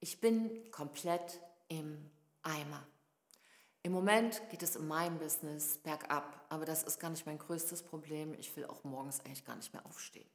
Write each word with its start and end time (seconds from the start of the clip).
Ich 0.00 0.20
bin 0.20 0.70
komplett 0.70 1.40
im 1.66 2.08
Eimer. 2.42 2.86
Im 3.82 3.90
Moment 3.90 4.40
geht 4.48 4.62
es 4.62 4.76
in 4.76 4.86
meinem 4.86 5.18
Business 5.18 5.78
bergab, 5.78 6.46
aber 6.50 6.64
das 6.64 6.84
ist 6.84 7.00
gar 7.00 7.10
nicht 7.10 7.26
mein 7.26 7.38
größtes 7.38 7.82
Problem. 7.82 8.32
Ich 8.34 8.56
will 8.56 8.66
auch 8.66 8.84
morgens 8.84 9.18
eigentlich 9.20 9.44
gar 9.44 9.56
nicht 9.56 9.72
mehr 9.72 9.84
aufstehen. 9.84 10.28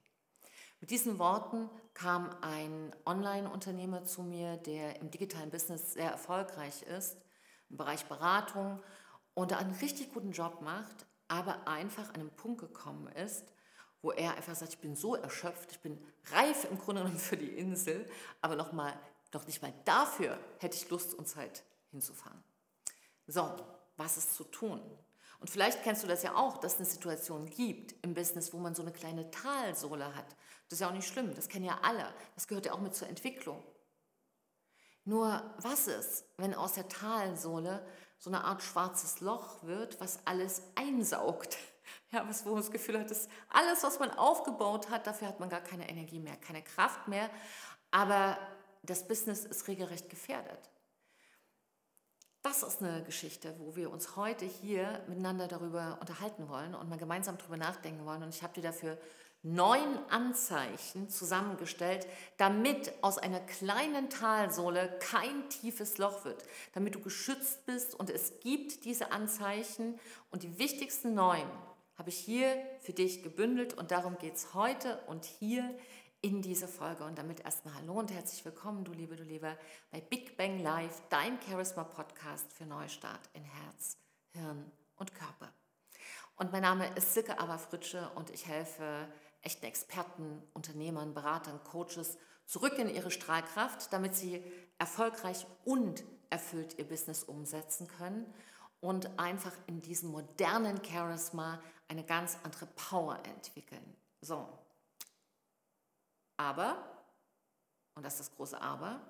Mit 0.82 0.92
diesen 0.92 1.18
Worten 1.18 1.70
kam 1.94 2.36
ein 2.42 2.94
Online-Unternehmer 3.06 4.04
zu 4.04 4.22
mir, 4.22 4.58
der 4.58 5.00
im 5.00 5.10
digitalen 5.12 5.50
Business 5.50 5.94
sehr 5.94 6.12
erfolgreich 6.12 6.82
ist, 6.84 7.16
im 7.70 7.78
Bereich 7.78 8.06
Beratung 8.08 8.84
und 9.34 9.54
einen 9.54 9.74
richtig 9.76 10.14
guten 10.14 10.34
Job 10.34 10.62
macht, 10.62 11.06
aber 11.30 11.70
einfach 11.70 12.10
an 12.10 12.20
einen 12.20 12.36
Punkt 12.36 12.60
gekommen 12.60 13.08
ist, 13.08 13.46
wo 14.02 14.12
er 14.12 14.36
einfach 14.36 14.56
sagt, 14.56 14.74
ich 14.74 14.80
bin 14.80 14.98
so 14.98 15.16
erschöpft, 15.16 15.72
ich 15.72 15.80
bin 15.80 16.06
reif 16.34 16.70
im 16.70 16.78
Grunde 16.78 17.04
genommen 17.04 17.18
für 17.18 17.38
die 17.38 17.58
Insel, 17.58 18.10
aber 18.42 18.58
noch, 18.58 18.74
noch 19.34 19.46
nicht 19.48 19.62
mal 19.62 19.74
dafür 19.86 20.38
hätte 20.60 20.78
ich 20.78 20.90
Lust 20.90 21.14
und 21.14 21.28
Zeit 21.28 21.64
hinzufahren. 21.92 22.44
So, 23.28 23.56
was 23.98 24.18
ist 24.18 24.36
zu 24.36 24.44
tun? 24.44 24.82
Und 25.40 25.50
vielleicht 25.50 25.84
kennst 25.84 26.04
du 26.04 26.08
das 26.08 26.24
ja 26.24 26.36
auch, 26.36 26.58
dass 26.58 26.74
es 26.74 26.80
eine 26.80 26.88
Situation 26.88 27.50
gibt 27.50 27.96
im 28.02 28.14
Business, 28.14 28.54
wo 28.54 28.60
man 28.60 28.76
so 28.76 28.82
eine 28.82 28.94
kleine 28.94 29.30
Talsohle 29.30 30.16
hat. 30.16 30.28
Das 30.70 30.78
ist 30.78 30.80
ja 30.80 30.88
auch 30.88 30.94
nicht 30.94 31.08
schlimm, 31.08 31.36
das 31.36 31.50
kennen 31.50 31.66
ja 31.66 31.80
alle. 31.84 32.14
Das 32.36 32.48
gehört 32.48 32.66
ja 32.66 32.74
auch 32.74 32.80
mit 32.80 32.96
zur 32.96 33.10
Entwicklung. 33.10 33.62
Nur 35.06 35.44
was 35.58 35.88
ist, 35.88 36.26
wenn 36.38 36.54
aus 36.54 36.74
der 36.74 36.88
Talsohle 36.88 37.86
so 38.18 38.30
eine 38.30 38.46
Art 38.46 38.64
schwarzes 38.64 39.20
Loch 39.20 39.64
wird, 39.64 40.00
was 40.00 40.26
alles 40.26 40.64
einsaugt? 40.76 41.58
Ja, 42.12 42.28
was, 42.30 42.46
wo 42.46 42.52
man 42.52 42.60
das 42.60 42.72
Gefühl 42.72 42.98
hat, 42.98 43.12
dass 43.12 43.28
alles, 43.50 43.84
was 43.84 44.00
man 44.00 44.10
aufgebaut 44.12 44.90
hat, 44.90 45.06
dafür 45.06 45.28
hat 45.28 45.40
man 45.42 45.50
gar 45.50 45.60
keine 45.60 45.90
Energie 45.90 46.20
mehr, 46.20 46.38
keine 46.38 46.64
Kraft 46.64 47.08
mehr. 47.08 47.30
Aber 47.92 48.38
das 48.84 49.08
Business 49.08 49.46
ist 49.46 49.68
regelrecht 49.68 50.10
gefährdet. 50.10 50.70
Das 52.44 52.62
ist 52.62 52.82
eine 52.82 53.04
Geschichte, 53.04 53.56
wo 53.58 53.78
wir 53.78 53.90
uns 53.90 54.18
heute 54.18 54.46
hier 54.46 55.02
miteinander 55.08 55.48
darüber 55.48 55.98
unterhalten 56.02 56.50
wollen 56.50 56.76
und 56.76 56.90
mal 56.90 56.98
gemeinsam 56.98 57.38
darüber 57.38 57.56
nachdenken 57.56 58.06
wollen. 58.06 58.22
Und 58.22 58.36
ich 58.36 58.44
habe 58.44 58.54
dir 58.54 58.64
dafür 58.64 58.98
neun 59.44 59.98
Anzeichen 60.10 61.10
zusammengestellt, 61.10 62.06
damit 62.38 62.94
aus 63.02 63.18
einer 63.18 63.40
kleinen 63.40 64.10
Talsohle 64.10 65.00
kein 65.00 65.50
tiefes 65.50 65.98
Loch 65.98 66.26
wird, 66.26 66.44
damit 66.74 66.96
du 66.96 67.00
geschützt 67.00 67.66
bist. 67.66 67.96
Und 67.96 68.10
es 68.10 68.40
gibt 68.42 68.84
diese 68.84 69.14
Anzeichen 69.14 69.98
und 70.30 70.44
die 70.44 70.60
wichtigsten 70.60 71.14
neun 71.14 71.50
habe 71.98 72.10
ich 72.10 72.18
hier 72.18 72.58
für 72.82 72.94
dich 72.94 73.24
gebündelt 73.24 73.74
und 73.76 73.92
darum 73.92 74.18
geht 74.18 74.36
es 74.36 74.54
heute 74.54 75.00
und 75.08 75.26
hier 75.26 75.74
in 76.24 76.42
diese 76.42 76.70
Folge. 76.70 77.04
Und 77.04 77.18
damit 77.18 77.42
erstmal 77.42 77.76
Hallo 77.76 78.00
und 78.00 78.12
herzlich 78.12 78.44
willkommen, 78.46 78.86
du 78.86 78.94
Liebe, 78.94 79.18
du 79.18 79.24
Lieber, 79.24 79.58
bei 79.92 80.00
Big 80.00 80.38
Bang 80.38 80.64
Live, 80.64 81.04
dein 81.10 81.38
Charisma-Podcast 81.42 82.52
für 82.54 82.66
Neustart 82.66 83.30
in 83.34 83.44
Herz, 83.44 83.98
Hirn 84.32 84.72
und 84.96 85.14
Körper. 85.14 85.54
Und 86.38 86.54
mein 86.54 86.62
Name 86.62 86.88
ist 86.96 87.14
Silke 87.14 87.38
Aberfritsche 87.40 88.10
und 88.16 88.30
ich 88.30 88.48
helfe 88.48 89.08
echten 89.42 89.66
Experten, 89.66 90.42
Unternehmern, 90.54 91.14
Beratern, 91.14 91.62
Coaches 91.66 92.18
zurück 92.46 92.80
in 92.80 92.88
ihre 92.88 93.12
Strahlkraft, 93.12 93.92
damit 93.92 94.16
sie 94.16 94.42
erfolgreich 94.80 95.46
und 95.66 96.06
erfüllt 96.30 96.80
ihr 96.80 96.88
Business 96.88 97.24
umsetzen 97.24 97.90
können 97.90 98.34
und 98.80 99.20
einfach 99.20 99.54
in 99.68 99.82
diesem 99.82 100.12
modernen 100.12 100.82
Charisma 100.86 101.62
eine 101.90 102.06
ganz 102.06 102.38
andere 102.44 102.68
Power 102.68 103.20
entwickeln. 103.26 103.98
So, 104.22 104.48
aber, 106.38 106.84
und 107.96 108.04
das 108.04 108.14
ist 108.14 108.30
das 108.30 108.36
große 108.36 108.62
Aber, 108.62 109.02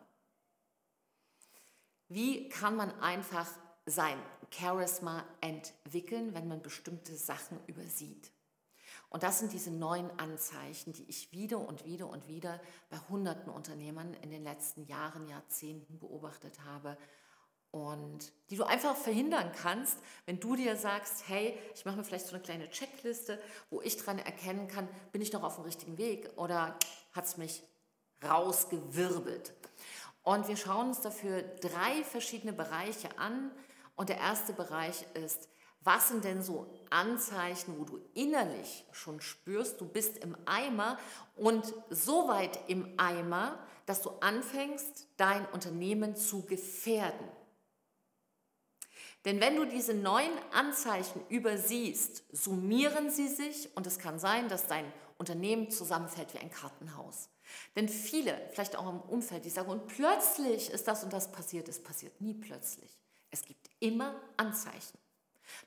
wie 2.10 2.50
kann 2.50 2.76
man 2.76 2.92
einfach 3.00 3.48
sein 3.86 4.20
Charisma 4.52 5.26
entwickeln, 5.42 6.34
wenn 6.34 6.48
man 6.48 6.62
bestimmte 6.62 7.16
Sachen 7.16 7.60
übersieht? 7.68 8.32
Und 9.10 9.24
das 9.24 9.40
sind 9.40 9.54
diese 9.54 9.72
neuen 9.72 10.10
Anzeichen, 10.20 10.92
die 10.94 11.04
ich 11.04 11.32
wieder 11.32 11.60
und 11.60 11.86
wieder 11.86 12.10
und 12.10 12.28
wieder 12.28 12.60
bei 12.90 12.98
hunderten 13.10 13.52
Unternehmern 13.52 14.14
in 14.16 14.32
den 14.32 14.44
letzten 14.44 14.86
Jahren, 14.86 15.28
Jahrzehnten 15.28 16.00
beobachtet 16.00 16.60
habe 16.66 16.98
und 17.74 18.32
die 18.52 18.56
du 18.56 18.66
einfach 18.66 18.96
verhindern 18.96 19.52
kannst, 19.52 19.98
wenn 20.26 20.40
du 20.40 20.56
dir 20.56 20.78
sagst, 20.78 21.28
hey, 21.28 21.58
ich 21.74 21.86
mache 21.86 21.98
mir 21.98 22.04
vielleicht 22.04 22.28
so 22.28 22.36
eine 22.36 22.44
kleine 22.44 22.70
Checkliste, 22.70 23.42
wo 23.72 23.82
ich 23.82 23.98
dran 23.98 24.20
erkennen 24.20 24.68
kann, 24.68 24.88
bin 25.12 25.24
ich 25.24 25.34
noch 25.34 25.44
auf 25.44 25.56
dem 25.56 25.64
richtigen 25.64 25.98
Weg 25.98 26.30
oder 26.36 26.78
hat 27.14 27.26
es 27.26 27.38
mich 27.38 27.64
rausgewirbelt. 28.24 29.54
Und 30.24 30.48
wir 30.48 30.58
schauen 30.58 30.90
uns 30.90 31.02
dafür 31.02 31.42
drei 31.62 32.04
verschiedene 32.04 32.54
Bereiche 32.54 33.18
an. 33.18 33.52
Und 33.96 34.10
der 34.10 34.18
erste 34.18 34.54
Bereich 34.54 35.06
ist, 35.14 35.50
was 35.82 36.08
sind 36.08 36.24
denn 36.24 36.42
so 36.42 36.74
Anzeichen, 36.90 37.78
wo 37.78 37.84
du 37.84 38.00
innerlich 38.14 38.86
schon 38.92 39.20
spürst, 39.20 39.82
du 39.82 39.86
bist 39.86 40.18
im 40.20 40.38
Eimer 40.46 40.98
und 41.36 41.74
so 41.90 42.30
weit 42.30 42.58
im 42.68 42.98
Eimer, 42.98 43.60
dass 43.86 44.02
du 44.02 44.12
anfängst, 44.22 45.08
dein 45.18 45.46
Unternehmen 45.48 46.16
zu 46.16 46.46
gefährden. 46.46 47.28
Denn 49.26 49.42
wenn 49.42 49.58
du 49.58 49.66
diese 49.66 49.94
neuen 49.94 50.34
Anzeichen 50.52 51.22
übersiehst, 51.28 52.24
summieren 52.32 53.10
sie 53.10 53.28
sich 53.28 53.70
und 53.76 53.88
es 53.88 54.00
kann 54.00 54.20
sein, 54.20 54.48
dass 54.48 54.68
dein 54.68 54.92
Unternehmen 55.24 55.72
zusammenfällt 55.72 56.34
wie 56.34 56.40
ein 56.40 56.52
Kartenhaus. 56.52 57.30
Denn 57.76 57.88
viele, 57.88 58.40
vielleicht 58.52 58.76
auch 58.76 58.90
im 58.90 59.00
Umfeld, 59.00 59.46
die 59.46 59.50
sagen, 59.50 59.72
und 59.72 59.88
plötzlich 59.88 60.70
ist 60.70 60.88
das 60.88 61.04
und 61.04 61.14
das 61.14 61.32
passiert, 61.32 61.70
es 61.70 61.82
passiert 61.82 62.20
nie 62.20 62.34
plötzlich. 62.34 63.00
Es 63.32 63.44
gibt 63.44 63.70
immer 63.80 64.20
Anzeichen. 64.36 64.98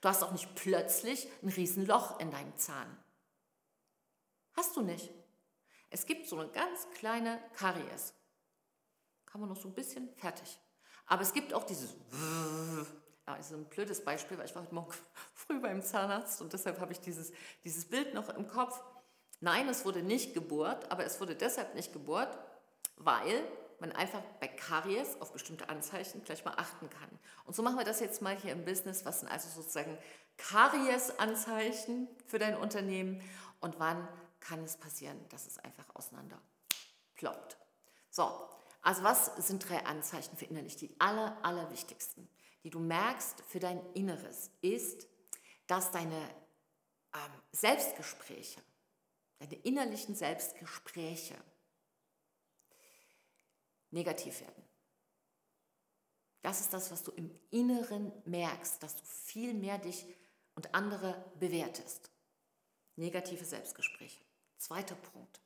Du 0.00 0.08
hast 0.08 0.22
auch 0.22 0.32
nicht 0.32 0.54
plötzlich 0.54 1.26
ein 1.42 1.48
Riesenloch 1.48 2.20
in 2.20 2.30
deinem 2.30 2.56
Zahn. 2.58 2.96
Hast 4.54 4.76
du 4.76 4.82
nicht. 4.82 5.10
Es 5.88 6.04
gibt 6.04 6.28
so 6.28 6.38
eine 6.38 6.50
ganz 6.50 6.86
kleine 6.94 7.40
Karies. 7.54 8.12
Kann 9.24 9.40
man 9.40 9.48
noch 9.48 9.56
so 9.56 9.68
ein 9.68 9.74
bisschen 9.74 10.12
fertig. 10.16 10.58
Aber 11.06 11.22
es 11.22 11.32
gibt 11.32 11.54
auch 11.54 11.64
dieses 11.64 11.94
ja, 13.26 13.34
ist 13.34 13.52
ein 13.52 13.64
blödes 13.64 14.04
Beispiel, 14.04 14.38
weil 14.38 14.46
ich 14.46 14.54
war 14.54 14.62
heute 14.62 14.74
Morgen 14.74 14.94
früh 15.34 15.58
beim 15.60 15.82
Zahnarzt 15.82 16.40
und 16.40 16.52
deshalb 16.52 16.78
habe 16.78 16.92
ich 16.92 17.00
dieses, 17.00 17.32
dieses 17.64 17.84
Bild 17.84 18.14
noch 18.14 18.28
im 18.28 18.46
Kopf. 18.46 18.80
Nein, 19.40 19.68
es 19.68 19.84
wurde 19.84 20.02
nicht 20.02 20.34
gebohrt, 20.34 20.90
aber 20.90 21.04
es 21.04 21.20
wurde 21.20 21.34
deshalb 21.34 21.74
nicht 21.74 21.92
gebohrt, 21.92 22.38
weil 22.96 23.42
man 23.78 23.92
einfach 23.92 24.22
bei 24.40 24.48
Karies 24.48 25.20
auf 25.20 25.32
bestimmte 25.32 25.68
Anzeichen 25.68 26.24
gleich 26.24 26.44
mal 26.44 26.54
achten 26.56 26.88
kann. 26.88 27.10
Und 27.44 27.54
so 27.54 27.62
machen 27.62 27.76
wir 27.76 27.84
das 27.84 28.00
jetzt 28.00 28.22
mal 28.22 28.36
hier 28.36 28.52
im 28.52 28.64
Business. 28.64 29.04
Was 29.04 29.20
sind 29.20 29.30
also 29.30 29.48
sozusagen 29.50 29.98
Karies-Anzeichen 30.38 32.08
für 32.26 32.38
dein 32.38 32.56
Unternehmen 32.56 33.22
und 33.60 33.78
wann 33.78 34.08
kann 34.40 34.64
es 34.64 34.76
passieren, 34.76 35.18
dass 35.28 35.46
es 35.46 35.58
einfach 35.58 35.84
auseinander 35.94 36.40
ploppt? 37.14 37.58
So, 38.10 38.30
also 38.80 39.02
was 39.02 39.26
sind 39.46 39.68
drei 39.68 39.84
Anzeichen 39.84 40.36
für 40.36 40.46
innerlich? 40.46 40.76
Die 40.76 40.98
aller, 40.98 41.36
aller 41.42 41.70
wichtigsten 41.70 42.28
die 42.66 42.70
du 42.70 42.80
merkst 42.80 43.44
für 43.46 43.60
dein 43.60 43.80
Inneres, 43.94 44.50
ist, 44.60 45.06
dass 45.68 45.92
deine 45.92 46.16
ähm, 47.14 47.42
Selbstgespräche, 47.52 48.60
deine 49.38 49.54
innerlichen 49.56 50.14
Selbstgespräche 50.14 51.36
negativ 53.90 54.40
werden. 54.40 54.64
Das 56.42 56.60
ist 56.60 56.72
das, 56.72 56.90
was 56.90 57.02
du 57.02 57.10
im 57.12 57.30
Inneren 57.50 58.12
merkst, 58.24 58.82
dass 58.82 58.96
du 58.96 59.04
viel 59.04 59.52
mehr 59.52 59.78
dich 59.78 60.06
und 60.54 60.74
andere 60.74 61.24
bewertest. 61.40 62.10
Negative 62.96 63.44
Selbstgespräche. 63.44 64.24
Zweiter 64.56 64.94
Punkt. 64.94 65.40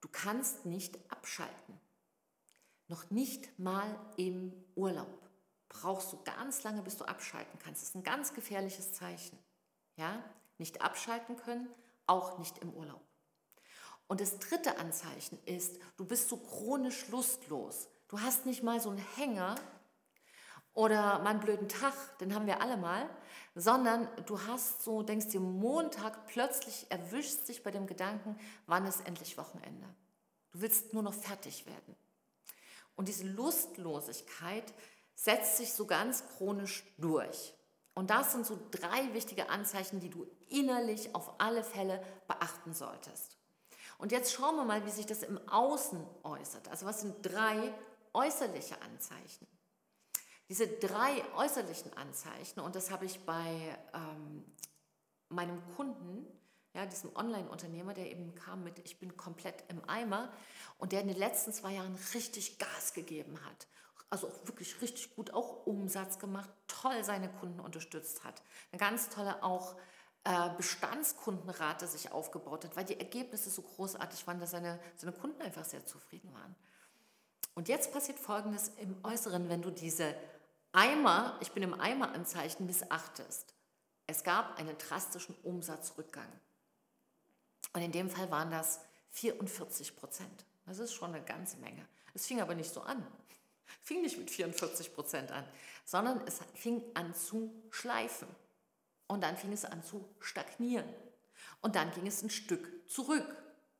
Du 0.00 0.08
kannst 0.08 0.66
nicht 0.66 0.98
abschalten. 1.10 1.80
Noch 2.88 3.10
nicht 3.10 3.58
mal 3.58 3.98
im 4.16 4.52
Urlaub 4.74 5.30
brauchst 5.68 6.12
du 6.12 6.22
ganz 6.24 6.62
lange, 6.62 6.82
bis 6.82 6.96
du 6.96 7.04
abschalten 7.04 7.58
kannst. 7.58 7.82
Das 7.82 7.88
ist 7.90 7.96
ein 7.96 8.04
ganz 8.04 8.32
gefährliches 8.32 8.92
Zeichen. 8.92 9.38
Ja? 9.96 10.22
Nicht 10.58 10.82
abschalten 10.82 11.36
können, 11.36 11.68
auch 12.06 12.38
nicht 12.38 12.58
im 12.58 12.72
Urlaub. 12.72 13.00
Und 14.06 14.20
das 14.20 14.38
dritte 14.38 14.78
Anzeichen 14.78 15.38
ist, 15.46 15.78
du 15.96 16.04
bist 16.04 16.28
so 16.28 16.36
chronisch 16.36 17.08
lustlos. 17.08 17.88
Du 18.08 18.20
hast 18.20 18.46
nicht 18.46 18.62
mal 18.62 18.80
so 18.80 18.90
einen 18.90 19.04
Hänger 19.16 19.56
oder 20.74 21.20
mal 21.20 21.30
einen 21.30 21.40
blöden 21.40 21.68
Tag, 21.68 21.94
den 22.18 22.34
haben 22.34 22.46
wir 22.46 22.60
alle 22.60 22.76
mal, 22.76 23.08
sondern 23.54 24.08
du 24.26 24.40
hast 24.46 24.82
so, 24.82 25.02
denkst 25.02 25.28
dir 25.28 25.40
Montag, 25.40 26.26
plötzlich 26.26 26.86
erwischt 26.90 27.46
sich 27.46 27.62
bei 27.62 27.70
dem 27.70 27.86
Gedanken, 27.86 28.38
wann 28.66 28.84
ist 28.84 29.06
endlich 29.06 29.38
Wochenende. 29.38 29.86
Du 30.50 30.60
willst 30.60 30.92
nur 30.92 31.02
noch 31.02 31.14
fertig 31.14 31.66
werden. 31.66 31.96
Und 32.96 33.08
diese 33.08 33.26
Lustlosigkeit 33.26 34.72
setzt 35.14 35.56
sich 35.56 35.72
so 35.72 35.86
ganz 35.86 36.24
chronisch 36.36 36.84
durch. 36.98 37.54
Und 37.94 38.10
das 38.10 38.32
sind 38.32 38.44
so 38.44 38.58
drei 38.70 39.12
wichtige 39.14 39.48
Anzeichen, 39.48 40.00
die 40.00 40.10
du 40.10 40.26
innerlich 40.48 41.14
auf 41.14 41.40
alle 41.40 41.62
Fälle 41.62 42.02
beachten 42.26 42.74
solltest. 42.74 43.38
Und 43.98 44.10
jetzt 44.10 44.32
schauen 44.32 44.56
wir 44.56 44.64
mal, 44.64 44.84
wie 44.84 44.90
sich 44.90 45.06
das 45.06 45.22
im 45.22 45.38
Außen 45.48 46.04
äußert. 46.24 46.68
Also 46.68 46.86
was 46.86 47.00
sind 47.00 47.14
drei 47.22 47.72
äußerliche 48.12 48.80
Anzeichen? 48.82 49.46
Diese 50.48 50.66
drei 50.66 51.24
äußerlichen 51.36 51.96
Anzeichen, 51.96 52.60
und 52.60 52.74
das 52.74 52.90
habe 52.90 53.06
ich 53.06 53.24
bei 53.24 53.78
ähm, 53.94 54.44
meinem 55.28 55.62
Kunden, 55.76 56.26
ja, 56.74 56.84
diesem 56.86 57.14
Online-Unternehmer, 57.14 57.94
der 57.94 58.10
eben 58.10 58.34
kam 58.34 58.64
mit, 58.64 58.80
ich 58.80 58.98
bin 58.98 59.16
komplett 59.16 59.64
im 59.68 59.88
Eimer 59.88 60.32
und 60.76 60.92
der 60.92 61.00
in 61.00 61.08
den 61.08 61.16
letzten 61.16 61.52
zwei 61.52 61.74
Jahren 61.74 61.96
richtig 62.12 62.58
Gas 62.58 62.92
gegeben 62.92 63.38
hat. 63.46 63.68
Also 64.14 64.28
auch 64.28 64.46
wirklich 64.46 64.80
richtig 64.80 65.16
gut 65.16 65.32
auch 65.32 65.66
Umsatz 65.66 66.20
gemacht, 66.20 66.48
toll 66.68 67.02
seine 67.02 67.28
Kunden 67.28 67.58
unterstützt 67.58 68.22
hat. 68.22 68.42
Eine 68.70 68.78
ganz 68.78 69.08
tolle 69.08 69.42
auch 69.42 69.74
äh, 70.22 70.50
Bestandskundenrate 70.56 71.88
sich 71.88 72.12
aufgebaut 72.12 72.64
hat, 72.64 72.76
weil 72.76 72.84
die 72.84 73.00
Ergebnisse 73.00 73.50
so 73.50 73.62
großartig 73.62 74.24
waren, 74.28 74.38
dass 74.38 74.52
seine, 74.52 74.78
seine 74.94 75.10
Kunden 75.10 75.42
einfach 75.42 75.64
sehr 75.64 75.84
zufrieden 75.84 76.32
waren. 76.32 76.54
Und 77.56 77.68
jetzt 77.68 77.92
passiert 77.92 78.20
Folgendes 78.20 78.68
im 78.76 78.96
Äußeren, 79.02 79.48
wenn 79.48 79.62
du 79.62 79.72
diese 79.72 80.14
Eimer, 80.70 81.36
ich 81.40 81.50
bin 81.50 81.64
im 81.64 81.74
Eimer-Anzeichen, 81.74 82.66
missachtest. 82.66 83.52
Es 84.06 84.22
gab 84.22 84.60
einen 84.60 84.78
drastischen 84.78 85.34
Umsatzrückgang. 85.42 86.30
Und 87.72 87.82
in 87.82 87.90
dem 87.90 88.10
Fall 88.10 88.30
waren 88.30 88.52
das 88.52 88.78
44 89.10 89.96
Prozent. 89.96 90.46
Das 90.66 90.78
ist 90.78 90.94
schon 90.94 91.12
eine 91.12 91.24
ganze 91.24 91.56
Menge. 91.56 91.84
Es 92.14 92.26
fing 92.26 92.40
aber 92.40 92.54
nicht 92.54 92.72
so 92.72 92.80
an. 92.80 93.04
Fing 93.82 94.02
nicht 94.02 94.18
mit 94.18 94.30
44 94.30 94.94
Prozent 94.94 95.32
an, 95.32 95.46
sondern 95.84 96.26
es 96.26 96.40
fing 96.54 96.82
an 96.94 97.14
zu 97.14 97.52
schleifen. 97.70 98.28
Und 99.06 99.22
dann 99.22 99.36
fing 99.36 99.52
es 99.52 99.64
an 99.64 99.82
zu 99.82 100.08
stagnieren. 100.20 100.88
Und 101.60 101.76
dann 101.76 101.90
ging 101.92 102.06
es 102.06 102.22
ein 102.22 102.30
Stück 102.30 102.88
zurück. 102.88 103.26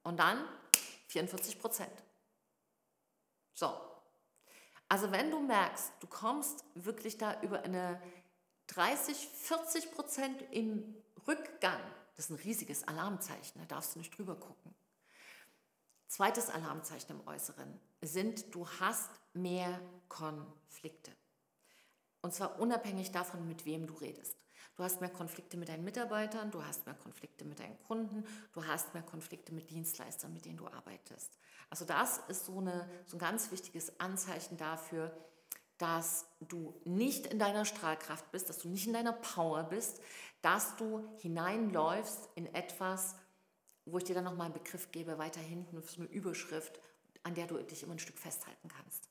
Und 0.02 0.18
dann 0.18 0.44
44 1.08 1.58
Prozent. 1.58 1.92
So. 3.54 3.72
Also 4.88 5.10
wenn 5.10 5.30
du 5.30 5.40
merkst, 5.40 5.92
du 6.00 6.06
kommst 6.06 6.64
wirklich 6.74 7.16
da 7.16 7.40
über 7.40 7.62
eine 7.62 8.00
30, 8.68 9.16
40 9.16 9.92
Prozent 9.92 10.44
im 10.50 10.94
Rückgang, 11.26 11.80
das 12.16 12.26
ist 12.26 12.30
ein 12.30 12.42
riesiges 12.44 12.86
Alarmzeichen, 12.86 13.60
da 13.60 13.66
darfst 13.66 13.94
du 13.94 13.98
nicht 13.98 14.16
drüber 14.16 14.36
gucken. 14.36 14.74
Zweites 16.06 16.50
Alarmzeichen 16.50 17.18
im 17.18 17.26
Äußeren 17.26 17.80
sind, 18.02 18.54
du 18.54 18.68
hast 18.78 19.10
mehr 19.34 19.80
Konflikte. 20.08 21.10
Und 22.22 22.32
zwar 22.32 22.58
unabhängig 22.58 23.10
davon, 23.10 23.46
mit 23.46 23.66
wem 23.66 23.86
du 23.86 23.94
redest. 23.94 24.36
Du 24.76 24.82
hast 24.82 25.00
mehr 25.00 25.10
Konflikte 25.10 25.56
mit 25.56 25.68
deinen 25.68 25.84
Mitarbeitern, 25.84 26.50
du 26.50 26.64
hast 26.64 26.86
mehr 26.86 26.96
Konflikte 26.96 27.44
mit 27.44 27.60
deinen 27.60 27.78
Kunden, 27.84 28.24
du 28.52 28.66
hast 28.66 28.92
mehr 28.92 29.04
Konflikte 29.04 29.52
mit 29.52 29.70
Dienstleistern, 29.70 30.32
mit 30.32 30.44
denen 30.46 30.56
du 30.56 30.66
arbeitest. 30.66 31.38
Also 31.70 31.84
das 31.84 32.18
ist 32.28 32.46
so, 32.46 32.58
eine, 32.58 32.88
so 33.06 33.16
ein 33.16 33.20
ganz 33.20 33.52
wichtiges 33.52 34.00
Anzeichen 34.00 34.56
dafür, 34.56 35.16
dass 35.78 36.26
du 36.40 36.74
nicht 36.84 37.26
in 37.26 37.38
deiner 37.38 37.64
Strahlkraft 37.64 38.30
bist, 38.32 38.48
dass 38.48 38.58
du 38.58 38.68
nicht 38.68 38.86
in 38.86 38.92
deiner 38.92 39.12
Power 39.12 39.64
bist, 39.64 40.00
dass 40.42 40.76
du 40.76 41.08
hineinläufst 41.18 42.28
in 42.34 42.52
etwas, 42.54 43.16
wo 43.84 43.98
ich 43.98 44.04
dir 44.04 44.14
dann 44.14 44.24
nochmal 44.24 44.46
einen 44.46 44.54
Begriff 44.54 44.90
gebe, 44.92 45.18
weiter 45.18 45.40
hinten, 45.40 45.82
so 45.82 46.00
eine 46.00 46.10
Überschrift, 46.10 46.80
an 47.22 47.34
der 47.34 47.46
du 47.46 47.62
dich 47.62 47.82
immer 47.82 47.94
ein 47.94 47.98
Stück 47.98 48.18
festhalten 48.18 48.68
kannst. 48.68 49.08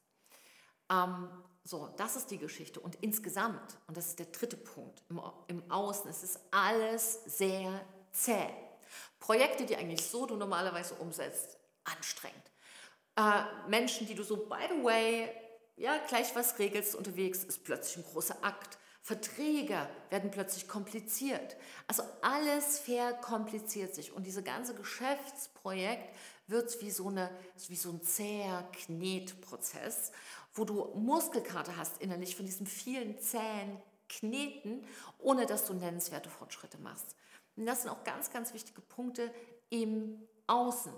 Ähm, 0.94 1.30
so, 1.66 1.90
das 1.98 2.16
ist 2.18 2.30
die 2.30 2.38
Geschichte. 2.38 2.80
Und 2.80 2.96
insgesamt, 3.02 3.78
und 3.88 3.96
das 3.96 4.08
ist 4.08 4.20
der 4.20 4.26
dritte 4.28 4.58
Punkt, 4.58 5.02
im, 5.10 5.22
im 5.48 5.72
Außen, 5.72 6.10
es 6.10 6.24
ist 6.24 6.40
alles 6.52 7.24
sehr 7.26 7.82
zäh. 8.12 8.50
Projekte, 9.20 9.66
die 9.66 9.78
eigentlich 9.78 10.06
so 10.06 10.26
du 10.26 10.36
normalerweise 10.36 10.96
umsetzt, 10.96 11.58
anstrengend. 11.86 12.52
Äh, 13.16 13.44
Menschen, 13.70 14.08
die 14.08 14.16
du 14.16 14.24
so, 14.24 14.36
by 14.36 14.68
the 14.70 14.84
way, 14.84 15.30
ja, 15.78 15.98
gleich 16.08 16.36
was 16.36 16.60
regelst 16.60 16.96
unterwegs, 16.96 17.44
ist 17.44 17.64
plötzlich 17.64 17.98
ein 18.06 18.12
großer 18.12 18.44
Akt. 18.44 18.78
Verträge 19.02 19.90
werden 20.10 20.32
plötzlich 20.32 20.68
kompliziert. 20.68 21.58
Also 21.88 22.04
alles 22.22 22.80
verkompliziert 22.80 23.94
sich 23.94 24.14
und 24.14 24.26
dieses 24.26 24.44
ganze 24.44 24.76
Geschäftsprojekt 24.76 26.16
wird 26.48 26.82
wie 26.82 26.92
so, 26.92 27.10
eine, 27.10 27.30
wie 27.68 27.76
so 27.76 27.90
ein 27.90 28.02
zäher 28.02 28.70
Knetprozess 28.72 30.12
wo 30.54 30.66
du 30.66 30.86
Muskelkater 30.96 31.78
hast 31.78 32.02
innerlich 32.02 32.36
von 32.36 32.46
diesen 32.46 32.68
vielen 32.68 33.20
zähen 33.20 33.82
Kneten, 34.10 34.86
ohne 35.20 35.46
dass 35.46 35.66
du 35.66 35.74
nennenswerte 35.74 36.30
Fortschritte 36.30 36.78
machst. 36.78 37.16
Und 37.56 37.66
das 37.66 37.84
sind 37.84 37.92
auch 37.92 38.04
ganz, 38.04 38.32
ganz 38.32 38.54
wichtige 38.54 38.82
Punkte 38.82 39.34
im 39.70 40.22
Außen. 40.48 40.94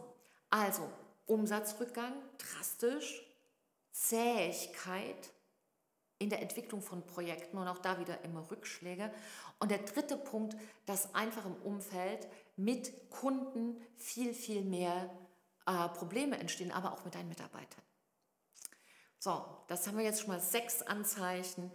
Also 0.50 0.90
Umsatzrückgang, 1.26 2.14
drastisch, 2.38 3.24
Zähigkeit 3.92 5.32
in 6.20 6.30
der 6.30 6.42
Entwicklung 6.42 6.82
von 6.82 7.06
Projekten 7.06 7.58
und 7.58 7.68
auch 7.68 7.78
da 7.80 8.00
wieder 8.00 8.24
immer 8.24 8.50
Rückschläge. 8.50 9.12
Und 9.60 9.72
der 9.72 9.80
dritte 9.80 10.18
Punkt, 10.18 10.56
dass 10.86 11.14
einfach 11.14 11.46
im 11.46 11.56
Umfeld 11.64 12.28
mit 12.56 13.10
Kunden 13.10 13.82
viel, 13.98 14.34
viel 14.34 14.62
mehr 14.62 15.10
äh, 15.66 15.90
Probleme 15.90 16.38
entstehen, 16.38 16.72
aber 16.72 16.94
auch 16.94 17.04
mit 17.04 17.16
deinen 17.16 17.30
Mitarbeitern. 17.30 17.84
So, 19.26 19.44
das 19.66 19.88
haben 19.88 19.98
wir 19.98 20.06
jetzt 20.06 20.20
schon 20.20 20.30
mal 20.30 20.40
sechs 20.40 20.84
Anzeichen, 20.84 21.72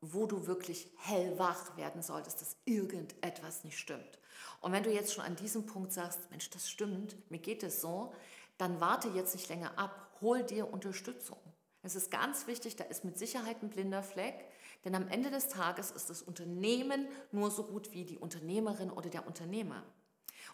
wo 0.00 0.26
du 0.26 0.48
wirklich 0.48 0.90
hellwach 0.96 1.76
werden 1.76 2.02
solltest, 2.02 2.40
dass 2.40 2.56
irgendetwas 2.64 3.62
nicht 3.62 3.78
stimmt. 3.78 4.18
Und 4.60 4.72
wenn 4.72 4.82
du 4.82 4.92
jetzt 4.92 5.14
schon 5.14 5.22
an 5.22 5.36
diesem 5.36 5.64
Punkt 5.64 5.92
sagst, 5.92 6.28
Mensch, 6.28 6.50
das 6.50 6.68
stimmt, 6.68 7.14
mir 7.30 7.38
geht 7.38 7.62
es 7.62 7.80
so, 7.80 8.12
dann 8.58 8.80
warte 8.80 9.06
jetzt 9.10 9.36
nicht 9.36 9.48
länger 9.48 9.78
ab, 9.78 10.18
hol 10.20 10.42
dir 10.42 10.72
Unterstützung. 10.72 11.38
Es 11.84 11.94
ist 11.94 12.10
ganz 12.10 12.48
wichtig, 12.48 12.74
da 12.74 12.82
ist 12.82 13.04
mit 13.04 13.16
Sicherheit 13.16 13.62
ein 13.62 13.70
blinder 13.70 14.02
Fleck, 14.02 14.44
denn 14.84 14.96
am 14.96 15.06
Ende 15.06 15.30
des 15.30 15.46
Tages 15.46 15.92
ist 15.92 16.10
das 16.10 16.20
Unternehmen 16.20 17.06
nur 17.30 17.52
so 17.52 17.62
gut 17.62 17.92
wie 17.92 18.04
die 18.04 18.18
Unternehmerin 18.18 18.90
oder 18.90 19.08
der 19.08 19.28
Unternehmer. 19.28 19.84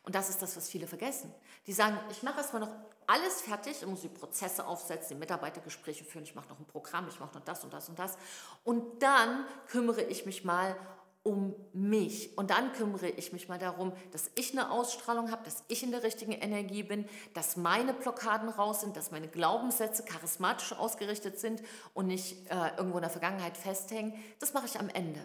Und 0.03 0.15
das 0.15 0.29
ist 0.29 0.43
das, 0.43 0.57
was 0.57 0.69
viele 0.69 0.87
vergessen. 0.87 1.33
Die 1.67 1.73
sagen, 1.73 1.99
ich 2.11 2.23
mache 2.23 2.39
erstmal 2.39 2.61
noch 2.61 2.75
alles 3.07 3.43
fertig, 3.43 3.77
ich 3.81 3.87
muss 3.87 4.01
die 4.01 4.09
Prozesse 4.09 4.67
aufsetzen, 4.67 5.17
die 5.17 5.21
Mitarbeitergespräche 5.21 6.05
führen, 6.05 6.25
ich 6.25 6.35
mache 6.35 6.49
noch 6.49 6.59
ein 6.59 6.67
Programm, 6.67 7.09
ich 7.09 7.21
mache 7.21 7.35
noch 7.35 7.45
das 7.45 7.63
und 7.65 7.73
das 7.73 7.89
und 7.89 7.99
das. 7.99 8.17
Und 8.65 9.03
dann 9.03 9.45
kümmere 9.69 10.03
ich 10.03 10.27
mich 10.27 10.45
mal 10.45 10.77
um 11.23 11.55
mich. 11.73 12.37
Und 12.37 12.51
dann 12.51 12.73
kümmere 12.73 13.09
ich 13.09 13.33
mich 13.33 13.49
mal 13.49 13.59
darum, 13.59 13.93
dass 14.11 14.31
ich 14.35 14.53
eine 14.53 14.71
Ausstrahlung 14.71 15.31
habe, 15.31 15.45
dass 15.45 15.63
ich 15.69 15.83
in 15.83 15.93
der 15.93 16.03
richtigen 16.03 16.33
Energie 16.33 16.83
bin, 16.83 17.09
dass 17.35 17.57
meine 17.57 17.95
Blockaden 17.95 18.49
raus 18.49 18.81
sind, 18.81 18.97
dass 18.97 19.13
meine 19.13 19.29
Glaubenssätze 19.29 20.05
charismatisch 20.05 20.73
ausgerichtet 20.73 21.39
sind 21.39 21.63
und 21.95 22.09
nicht 22.09 22.51
äh, 22.51 22.77
irgendwo 22.77 22.99
in 22.99 23.03
der 23.03 23.11
Vergangenheit 23.11 23.57
festhängen. 23.57 24.15
Das 24.41 24.53
mache 24.53 24.67
ich 24.67 24.81
am 24.81 24.89
Ende. 24.89 25.25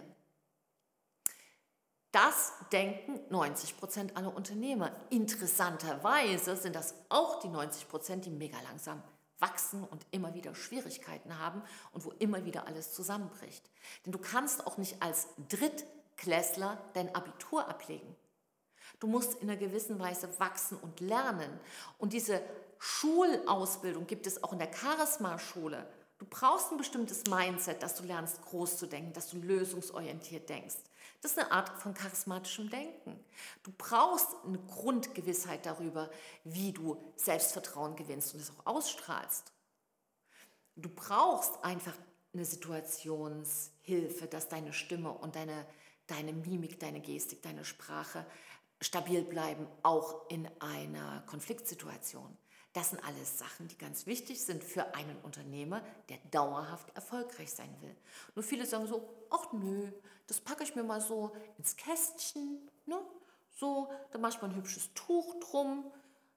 Das 2.12 2.52
denken 2.72 3.20
90 3.30 3.76
Prozent 3.76 4.16
aller 4.16 4.34
Unternehmer. 4.34 4.92
Interessanterweise 5.10 6.56
sind 6.56 6.74
das 6.74 6.94
auch 7.10 7.40
die 7.40 7.48
90 7.48 7.88
Prozent, 7.88 8.24
die 8.24 8.30
mega 8.30 8.58
langsam 8.62 9.02
wachsen 9.38 9.84
und 9.84 10.04
immer 10.10 10.34
wieder 10.34 10.54
Schwierigkeiten 10.54 11.38
haben 11.38 11.62
und 11.92 12.04
wo 12.04 12.10
immer 12.12 12.44
wieder 12.44 12.66
alles 12.66 12.92
zusammenbricht. 12.92 13.70
Denn 14.04 14.12
du 14.12 14.18
kannst 14.18 14.66
auch 14.66 14.78
nicht 14.78 15.02
als 15.02 15.28
Drittklässler 15.48 16.78
dein 16.94 17.14
Abitur 17.14 17.68
ablegen. 17.68 18.16
Du 19.00 19.06
musst 19.06 19.34
in 19.40 19.48
einer 19.48 19.58
gewissen 19.58 19.98
Weise 19.98 20.28
wachsen 20.40 20.76
und 20.78 21.00
lernen. 21.00 21.60
Und 21.98 22.12
diese 22.14 22.40
Schulausbildung 22.78 24.06
gibt 24.06 24.26
es 24.26 24.42
auch 24.42 24.52
in 24.52 24.58
der 24.58 24.72
Charisma-Schule. 24.72 25.86
Du 26.18 26.26
brauchst 26.28 26.72
ein 26.72 26.78
bestimmtes 26.78 27.24
Mindset, 27.26 27.82
dass 27.82 27.94
du 27.94 28.02
lernst, 28.04 28.42
groß 28.42 28.76
zu 28.76 28.86
denken, 28.86 29.12
dass 29.12 29.28
du 29.30 29.36
lösungsorientiert 29.36 30.48
denkst. 30.48 30.78
Das 31.20 31.32
ist 31.32 31.38
eine 31.38 31.50
Art 31.50 31.68
von 31.80 31.94
charismatischem 31.94 32.70
Denken. 32.70 33.18
Du 33.64 33.72
brauchst 33.76 34.28
eine 34.44 34.58
Grundgewissheit 34.58 35.66
darüber, 35.66 36.10
wie 36.44 36.72
du 36.72 37.12
Selbstvertrauen 37.16 37.96
gewinnst 37.96 38.34
und 38.34 38.40
es 38.40 38.50
auch 38.50 38.66
ausstrahlst. 38.66 39.52
Du 40.76 40.88
brauchst 40.88 41.64
einfach 41.64 41.94
eine 42.32 42.44
Situationshilfe, 42.44 44.26
dass 44.28 44.48
deine 44.48 44.72
Stimme 44.72 45.10
und 45.10 45.34
deine, 45.34 45.66
deine 46.06 46.32
Mimik, 46.32 46.78
deine 46.78 47.00
Gestik, 47.00 47.42
deine 47.42 47.64
Sprache 47.64 48.24
stabil 48.80 49.22
bleiben, 49.22 49.66
auch 49.82 50.28
in 50.30 50.48
einer 50.60 51.22
Konfliktsituation. 51.26 52.36
Das 52.72 52.90
sind 52.90 53.02
alles 53.04 53.38
Sachen, 53.38 53.66
die 53.68 53.78
ganz 53.78 54.06
wichtig 54.06 54.40
sind 54.40 54.62
für 54.62 54.94
einen 54.94 55.16
Unternehmer, 55.22 55.82
der 56.08 56.18
dauerhaft 56.30 56.94
erfolgreich 56.94 57.50
sein 57.50 57.74
will. 57.80 57.96
Nur 58.34 58.42
viele 58.42 58.66
sagen 58.66 58.86
so, 58.86 59.08
ach 59.30 59.52
nö, 59.52 59.90
das 60.26 60.40
packe 60.40 60.64
ich 60.64 60.74
mir 60.74 60.84
mal 60.84 61.00
so 61.00 61.34
ins 61.56 61.76
Kästchen, 61.76 62.70
ne? 62.86 63.00
so, 63.56 63.90
da 64.12 64.18
mache 64.18 64.34
ich 64.34 64.42
mal 64.42 64.50
ein 64.50 64.56
hübsches 64.56 64.92
Tuch 64.94 65.34
drum, 65.40 65.90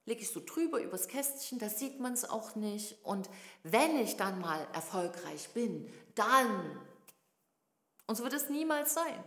lege 0.05 0.21
ich 0.21 0.31
so 0.31 0.41
drüber 0.43 0.81
übers 0.81 1.07
Kästchen, 1.07 1.59
da 1.59 1.69
sieht 1.69 1.99
man 1.99 2.13
es 2.13 2.27
auch 2.27 2.55
nicht. 2.55 2.97
Und 3.03 3.29
wenn 3.63 3.97
ich 3.97 4.17
dann 4.17 4.39
mal 4.39 4.67
erfolgreich 4.73 5.49
bin, 5.53 5.91
dann, 6.15 6.79
und 8.07 8.15
so 8.15 8.23
wird 8.23 8.33
es 8.33 8.49
niemals 8.49 8.93
sein. 8.93 9.23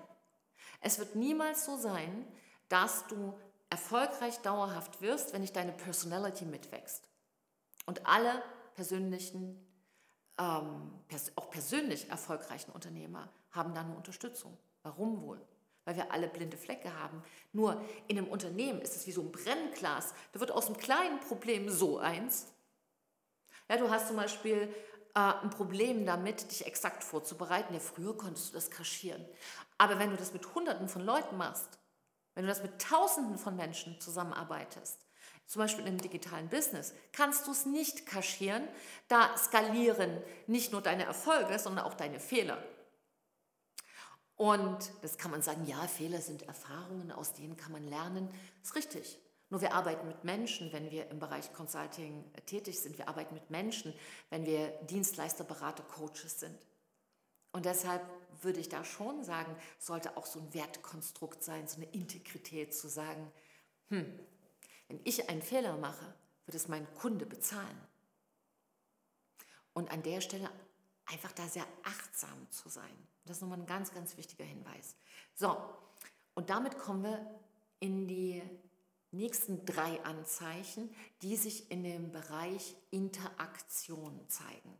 Es 0.80 0.99
wird 0.99 1.14
niemals 1.14 1.64
so 1.64 1.76
sein, 1.76 2.26
dass 2.68 3.06
du 3.06 3.38
erfolgreich 3.74 4.38
dauerhaft 4.38 5.02
wirst, 5.02 5.32
wenn 5.32 5.42
dich 5.42 5.52
deine 5.52 5.72
Personality 5.72 6.44
mitwächst. 6.44 7.08
Und 7.86 8.06
alle 8.06 8.40
persönlichen, 8.76 9.66
ähm, 10.38 10.92
pers 11.08 11.32
auch 11.34 11.50
persönlich 11.50 12.08
erfolgreichen 12.08 12.70
Unternehmer 12.70 13.28
haben 13.50 13.74
da 13.74 13.80
eine 13.80 13.96
Unterstützung. 13.96 14.56
Warum 14.84 15.22
wohl? 15.22 15.44
Weil 15.84 15.96
wir 15.96 16.12
alle 16.12 16.28
blinde 16.28 16.56
Flecke 16.56 16.96
haben. 17.00 17.20
Nur 17.52 17.82
in 18.06 18.16
einem 18.16 18.28
Unternehmen 18.28 18.80
ist 18.80 18.94
es 18.94 19.08
wie 19.08 19.12
so 19.12 19.22
ein 19.22 19.32
Brennglas. 19.32 20.14
Da 20.30 20.38
wird 20.38 20.52
aus 20.52 20.66
einem 20.66 20.76
kleinen 20.76 21.18
Problem 21.18 21.68
so 21.68 21.98
eins. 21.98 22.46
Ja, 23.68 23.76
du 23.76 23.90
hast 23.90 24.06
zum 24.06 24.16
Beispiel 24.16 24.72
äh, 25.16 25.18
ein 25.18 25.50
Problem 25.50 26.06
damit, 26.06 26.48
dich 26.48 26.64
exakt 26.64 27.02
vorzubereiten. 27.02 27.74
Ja, 27.74 27.80
früher 27.80 28.16
konntest 28.16 28.50
du 28.50 28.52
das 28.52 28.70
kaschieren. 28.70 29.24
Aber 29.78 29.98
wenn 29.98 30.10
du 30.10 30.16
das 30.16 30.32
mit 30.32 30.54
Hunderten 30.54 30.88
von 30.88 31.02
Leuten 31.02 31.36
machst, 31.36 31.80
wenn 32.34 32.44
du 32.44 32.48
das 32.48 32.62
mit 32.62 32.80
Tausenden 32.80 33.38
von 33.38 33.56
Menschen 33.56 34.00
zusammenarbeitest, 34.00 35.00
zum 35.46 35.60
Beispiel 35.60 35.86
im 35.86 36.00
digitalen 36.00 36.48
Business, 36.48 36.94
kannst 37.12 37.46
du 37.46 37.52
es 37.52 37.66
nicht 37.66 38.06
kaschieren. 38.06 38.66
Da 39.08 39.36
skalieren 39.36 40.22
nicht 40.46 40.72
nur 40.72 40.80
deine 40.80 41.04
Erfolge, 41.04 41.58
sondern 41.58 41.84
auch 41.84 41.94
deine 41.94 42.18
Fehler. 42.18 42.62
Und 44.36 44.92
das 45.02 45.16
kann 45.16 45.30
man 45.30 45.42
sagen, 45.42 45.64
ja, 45.66 45.86
Fehler 45.86 46.20
sind 46.20 46.42
Erfahrungen, 46.42 47.12
aus 47.12 47.34
denen 47.34 47.56
kann 47.56 47.72
man 47.72 47.84
lernen. 47.84 48.28
Das 48.60 48.70
ist 48.70 48.76
richtig. 48.76 49.20
Nur 49.50 49.60
wir 49.60 49.74
arbeiten 49.74 50.08
mit 50.08 50.24
Menschen, 50.24 50.72
wenn 50.72 50.90
wir 50.90 51.08
im 51.10 51.20
Bereich 51.20 51.52
Consulting 51.52 52.24
tätig 52.46 52.80
sind. 52.80 52.98
Wir 52.98 53.08
arbeiten 53.08 53.34
mit 53.34 53.50
Menschen, 53.50 53.94
wenn 54.30 54.46
wir 54.46 54.68
Dienstleister, 54.90 55.44
Berater, 55.44 55.84
Coaches 55.84 56.40
sind. 56.40 56.58
Und 57.54 57.66
deshalb 57.66 58.02
würde 58.42 58.58
ich 58.58 58.68
da 58.68 58.82
schon 58.82 59.23
sagen, 59.23 59.54
sollte 59.78 60.16
auch 60.16 60.26
so 60.26 60.40
ein 60.40 60.52
Wertkonstrukt 60.52 61.44
sein, 61.44 61.68
so 61.68 61.76
eine 61.76 61.87
Integrität 61.92 62.75
zu 62.75 62.88
sagen, 62.88 63.30
hm, 63.90 64.18
wenn 64.88 65.00
ich 65.04 65.28
einen 65.28 65.40
Fehler 65.40 65.76
mache, 65.76 66.12
wird 66.46 66.56
es 66.56 66.66
mein 66.66 66.92
Kunde 66.94 67.26
bezahlen. 67.26 67.80
Und 69.73 69.88
an 69.92 70.02
der 70.02 70.20
Stelle 70.20 70.50
einfach 71.06 71.30
da 71.30 71.46
sehr 71.46 71.64
achtsam 71.84 72.50
zu 72.50 72.68
sein. 72.68 73.06
Das 73.25 73.37
ist 73.37 73.42
nochmal 73.42 73.61
ein 73.61 73.66
ganz, 73.66 73.94
ganz 73.94 74.16
wichtiger 74.16 74.44
Hinweis. 74.44 74.96
So, 75.37 75.56
und 76.34 76.50
damit 76.50 76.76
kommen 76.76 77.04
wir 77.04 77.40
in 77.78 78.08
die 78.08 78.42
nächsten 79.12 79.64
drei 79.64 80.02
Anzeichen, 80.02 80.92
die 81.23 81.37
sich 81.37 81.70
in 81.70 81.84
dem 81.84 82.11
Bereich 82.11 82.75
Interaktion 82.90 84.28
zeigen. 84.28 84.76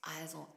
Also, 0.00 0.48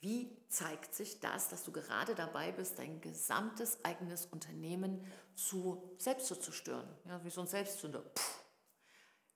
wie 0.00 0.36
zeigt 0.48 0.94
sich 0.94 1.20
das, 1.20 1.48
dass 1.48 1.64
du 1.64 1.72
gerade 1.72 2.14
dabei 2.14 2.52
bist, 2.52 2.78
dein 2.78 3.00
gesamtes 3.00 3.84
eigenes 3.84 4.26
Unternehmen 4.26 5.04
zu 5.34 5.96
selbst 5.98 6.26
zu 6.26 6.36
zerstören? 6.36 6.88
Ja, 7.04 7.22
wie 7.24 7.30
so 7.30 7.40
ein 7.40 7.46
Selbstzünder. 7.46 8.00
Puh. 8.00 8.22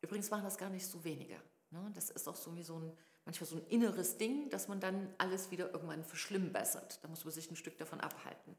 Übrigens 0.03 0.31
machen 0.31 0.45
das 0.45 0.59
gar 0.59 0.71
nicht 0.71 0.87
so 0.87 1.03
wenige. 1.05 1.41
Ne? 1.71 1.91
Das 1.95 2.11
ist 2.11 2.29
auch 2.29 2.37
so 2.37 2.55
wie 2.55 2.63
so 2.63 2.79
ein, 2.79 2.97
manchmal 3.25 3.49
so 3.49 3.57
ein 3.57 3.67
inneres 3.69 4.19
Ding, 4.19 4.51
dass 4.51 4.69
man 4.69 4.81
dann 4.81 5.13
alles 5.19 5.51
wieder 5.51 5.73
irgendwann 5.73 6.05
verschlimmbessert. 6.05 7.03
Da 7.03 7.09
muss 7.09 7.25
man 7.25 7.33
sich 7.33 7.51
ein 7.51 7.57
Stück 7.57 7.79
davon 7.79 8.01
abhalten. 8.01 8.57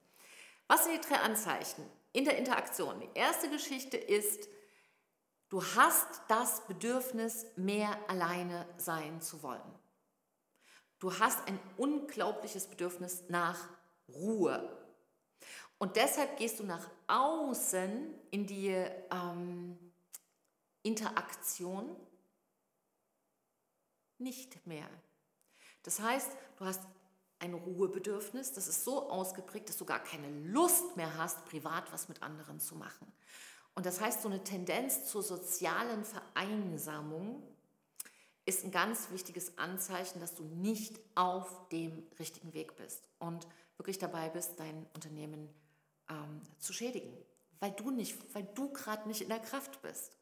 Was 0.68 0.86
sind 0.86 0.96
die 0.96 1.08
drei 1.08 1.18
Anzeichen 1.18 1.86
in 2.14 2.26
der 2.26 2.38
Interaktion? 2.38 3.00
Die 3.00 3.10
erste 3.14 3.50
Geschichte 3.50 3.98
ist, 3.98 4.48
du 5.50 5.64
hast 5.64 6.22
das 6.30 6.66
Bedürfnis, 6.68 7.46
mehr 7.58 7.98
alleine 8.10 8.66
sein 8.78 9.22
zu 9.22 9.44
wollen. 9.44 9.83
Du 11.04 11.20
hast 11.20 11.46
ein 11.50 11.60
unglaubliches 11.76 12.68
Bedürfnis 12.68 13.26
nach 13.28 13.60
Ruhe. 14.08 14.74
Und 15.78 15.98
deshalb 15.98 16.38
gehst 16.38 16.62
du 16.62 16.64
nach 16.64 16.90
außen 17.08 18.16
in 18.32 18.48
die 18.48 18.70
ähm, 18.70 19.78
Interaktion 20.82 21.94
nicht 24.18 24.66
mehr. 24.66 24.88
Das 25.82 26.00
heißt, 26.00 26.32
du 26.56 26.64
hast 26.64 26.82
ein 27.40 27.54
Ruhebedürfnis, 27.54 28.54
das 28.54 28.70
ist 28.70 28.86
so 28.86 29.10
ausgeprägt, 29.10 29.68
dass 29.68 29.78
du 29.78 29.84
gar 29.84 30.02
keine 30.02 30.30
Lust 30.54 30.96
mehr 30.96 31.18
hast, 31.18 31.44
privat 31.44 31.92
was 31.92 32.08
mit 32.08 32.24
anderen 32.24 32.62
zu 32.62 32.78
machen. 32.78 33.12
Und 33.76 33.86
das 33.86 34.00
heißt, 34.00 34.22
so 34.22 34.30
eine 34.30 34.46
Tendenz 34.46 35.04
zur 35.10 35.22
sozialen 35.22 36.06
Vereinsamung 36.06 37.44
ist 38.46 38.64
ein 38.66 38.72
ganz 38.72 39.10
wichtiges 39.12 39.58
Anzeichen, 39.58 40.20
dass 40.20 40.36
du 40.36 40.44
nicht 40.44 41.00
auf 41.16 41.70
dem 41.70 42.04
richtigen 42.20 42.54
Weg 42.54 42.76
bist 42.76 43.08
und 43.20 43.48
wirklich 43.78 44.00
dabei 44.00 44.30
bist, 44.30 44.60
dein 44.60 44.86
Unternehmen 44.94 45.50
ähm, 46.10 46.42
zu 46.60 46.74
schädigen, 46.74 47.14
weil 47.60 47.72
du 47.72 47.92
nicht, 47.92 48.18
weil 48.36 48.48
du 48.56 48.72
gerade 48.74 49.08
nicht 49.08 49.22
in 49.22 49.30
der 49.30 49.40
Kraft 49.40 49.82
bist. 49.82 50.18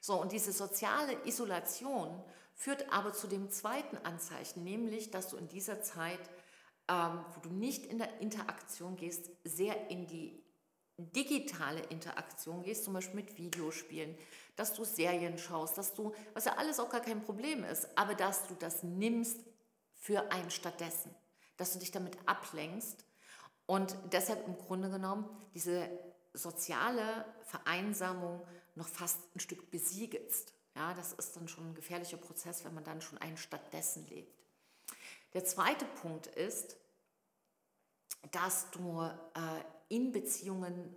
So 0.00 0.20
und 0.20 0.32
diese 0.32 0.52
soziale 0.52 1.16
Isolation 1.26 2.22
führt 2.54 2.92
aber 2.92 3.12
zu 3.12 3.26
dem 3.26 3.50
zweiten 3.50 3.96
Anzeichen, 3.98 4.62
nämlich, 4.62 5.10
dass 5.10 5.28
du 5.28 5.36
in 5.36 5.48
dieser 5.48 5.82
Zeit, 5.82 6.20
ähm, 6.88 7.24
wo 7.34 7.40
du 7.40 7.50
nicht 7.50 7.86
in 7.86 7.98
der 7.98 8.20
Interaktion 8.20 8.94
gehst, 8.94 9.30
sehr 9.42 9.90
in 9.90 10.06
die 10.06 10.43
digitale 10.96 11.80
Interaktion 11.86 12.62
gehst, 12.62 12.84
zum 12.84 12.94
Beispiel 12.94 13.16
mit 13.16 13.36
Videospielen, 13.36 14.16
dass 14.56 14.74
du 14.74 14.84
Serien 14.84 15.38
schaust, 15.38 15.76
dass 15.76 15.94
du, 15.94 16.14
was 16.32 16.44
ja 16.44 16.54
alles 16.56 16.78
auch 16.78 16.88
gar 16.88 17.00
kein 17.00 17.22
Problem 17.22 17.64
ist, 17.64 17.88
aber 17.96 18.14
dass 18.14 18.46
du 18.46 18.54
das 18.54 18.82
nimmst 18.82 19.40
für 19.94 20.30
ein 20.30 20.50
stattdessen, 20.50 21.14
dass 21.56 21.72
du 21.72 21.78
dich 21.78 21.90
damit 21.90 22.16
ablenkst 22.26 23.04
und 23.66 23.96
deshalb 24.12 24.46
im 24.46 24.56
Grunde 24.56 24.90
genommen 24.90 25.28
diese 25.54 25.88
soziale 26.32 27.24
Vereinsamung 27.44 28.46
noch 28.74 28.88
fast 28.88 29.18
ein 29.34 29.40
Stück 29.40 29.70
besiegelst. 29.70 30.52
Ja, 30.76 30.92
das 30.94 31.12
ist 31.12 31.36
dann 31.36 31.48
schon 31.48 31.70
ein 31.70 31.74
gefährlicher 31.74 32.16
Prozess, 32.16 32.64
wenn 32.64 32.74
man 32.74 32.84
dann 32.84 33.00
schon 33.00 33.18
ein 33.18 33.36
stattdessen 33.36 34.06
lebt. 34.08 34.36
Der 35.32 35.44
zweite 35.44 35.84
Punkt 35.84 36.26
ist, 36.26 36.76
dass 38.32 38.70
du 38.70 39.02
äh, 39.02 39.64
in 39.88 40.12
Beziehungen, 40.12 40.94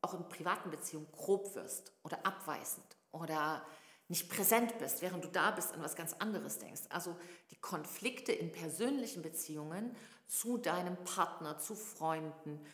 auch 0.00 0.14
in 0.14 0.28
privaten 0.28 0.70
Beziehungen, 0.70 1.10
grob 1.12 1.54
wirst 1.54 1.92
oder 2.02 2.24
abweisend 2.26 2.96
oder 3.12 3.64
nicht 4.08 4.28
präsent 4.30 4.78
bist, 4.78 5.02
während 5.02 5.24
du 5.24 5.28
da 5.28 5.50
bist, 5.50 5.72
an 5.72 5.82
was 5.82 5.96
ganz 5.96 6.12
anderes 6.14 6.58
denkst. 6.58 6.82
Also 6.90 7.16
die 7.50 7.56
Konflikte 7.56 8.32
in 8.32 8.52
persönlichen 8.52 9.22
Beziehungen 9.22 9.96
zu 10.28 10.58
deinem 10.58 10.96
Partner, 11.04 11.58
zu 11.58 11.74
Freunden, 11.74 12.64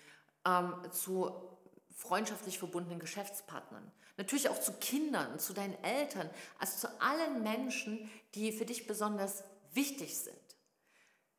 ähm, 0.47 0.75
zu 0.91 1.31
freundschaftlich 1.95 2.59
verbundenen 2.59 2.99
Geschäftspartnern, 2.99 3.91
natürlich 4.17 4.49
auch 4.49 4.61
zu 4.61 4.73
Kindern, 4.75 5.39
zu 5.39 5.53
deinen 5.53 5.83
Eltern, 5.83 6.29
also 6.59 6.87
zu 6.87 7.01
allen 7.01 7.43
Menschen, 7.43 8.11
die 8.35 8.53
für 8.53 8.67
dich 8.67 8.87
besonders 8.87 9.45
wichtig 9.73 10.19
sind, 10.19 10.37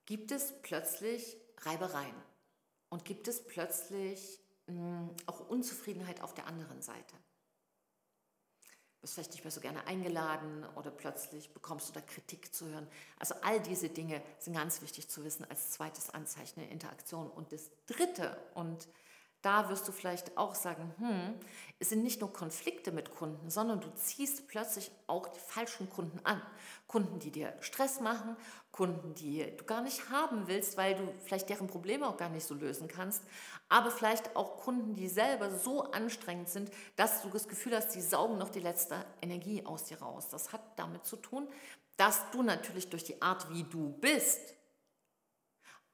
gibt 0.06 0.32
es 0.32 0.54
plötzlich 0.62 1.38
Reibereien 1.60 2.16
und 2.94 3.06
gibt 3.06 3.28
es 3.28 3.44
plötzlich 3.44 4.40
mh, 4.68 4.76
hm, 4.76 5.10
auch 5.26 5.50
Unzufriedenheit 5.50 6.22
auf 6.22 6.36
der 6.36 6.46
anderen 6.46 6.84
Seite. 6.84 7.16
Du 8.68 9.02
bist 9.02 9.16
vielleicht 9.16 9.32
nicht 9.32 9.44
mehr 9.44 9.52
so 9.52 9.62
gerne 9.62 9.88
eingeladen 9.88 10.64
oder 10.76 10.92
plötzlich 10.92 11.52
bekommst 11.56 11.90
du 11.90 11.94
da 11.94 12.02
Kritik 12.02 12.54
zu 12.54 12.68
hören. 12.68 12.88
Also 13.18 13.34
all 13.42 13.60
diese 13.60 13.90
Dinge 13.90 14.22
sind 14.38 14.54
ganz 14.54 14.84
wichtig 14.84 15.10
zu 15.10 15.24
wissen 15.24 15.44
als 15.50 15.72
zweites 15.72 16.12
Anzeichen 16.12 16.60
der 16.60 16.70
Interaktion. 16.70 17.32
Und 17.32 17.52
das 17.52 17.72
dritte 17.88 18.38
und 18.54 18.88
da 19.44 19.70
wirst 19.70 19.88
du 19.88 19.92
vielleicht 19.92 20.38
auch 20.38 20.56
sagen, 20.56 20.94
hm, 20.98 21.36
es 21.80 21.90
sind 21.90 22.02
nicht 22.02 22.22
nur 22.22 22.32
Konflikte 22.32 22.92
mit 22.94 23.12
Kunden, 23.14 23.50
sondern 23.50 23.82
du 23.82 23.94
ziehst 23.94 24.48
plötzlich 24.48 24.90
auch 25.06 25.28
die 25.28 25.40
falschen 25.40 25.90
Kunden 25.90 26.20
an. 26.24 26.42
Kunden, 26.88 27.20
die 27.20 27.30
dir 27.30 27.54
Stress 27.60 28.00
machen, 28.00 28.38
Kunden, 28.72 29.14
die 29.16 29.46
du 29.58 29.66
gar 29.66 29.82
nicht 29.82 30.10
haben 30.10 30.48
willst, 30.48 30.78
weil 30.78 30.96
du 30.96 31.14
vielleicht 31.24 31.50
deren 31.50 31.68
Probleme 31.68 32.08
auch 32.08 32.16
gar 32.16 32.30
nicht 32.30 32.46
so 32.46 32.56
lösen 32.56 32.88
kannst, 32.88 33.22
aber 33.68 33.92
vielleicht 33.92 34.36
auch 34.36 34.58
Kunden, 34.58 34.96
die 34.96 35.10
selber 35.10 35.52
so 35.52 35.92
anstrengend 35.92 36.48
sind, 36.48 36.72
dass 36.96 37.22
du 37.22 37.30
das 37.30 37.48
Gefühl 37.48 37.76
hast, 37.76 37.92
sie 37.92 38.02
saugen 38.02 38.38
noch 38.38 38.50
die 38.50 38.62
letzte 38.62 39.06
Energie 39.22 39.66
aus 39.66 39.84
dir 39.84 40.02
raus. 40.02 40.30
Das 40.30 40.54
hat 40.54 40.62
damit 40.78 41.06
zu 41.06 41.18
tun, 41.18 41.50
dass 41.98 42.32
du 42.32 42.44
natürlich 42.44 42.90
durch 42.90 43.04
die 43.04 43.22
Art, 43.22 43.52
wie 43.52 43.64
du 43.64 43.90
bist, 44.00 44.56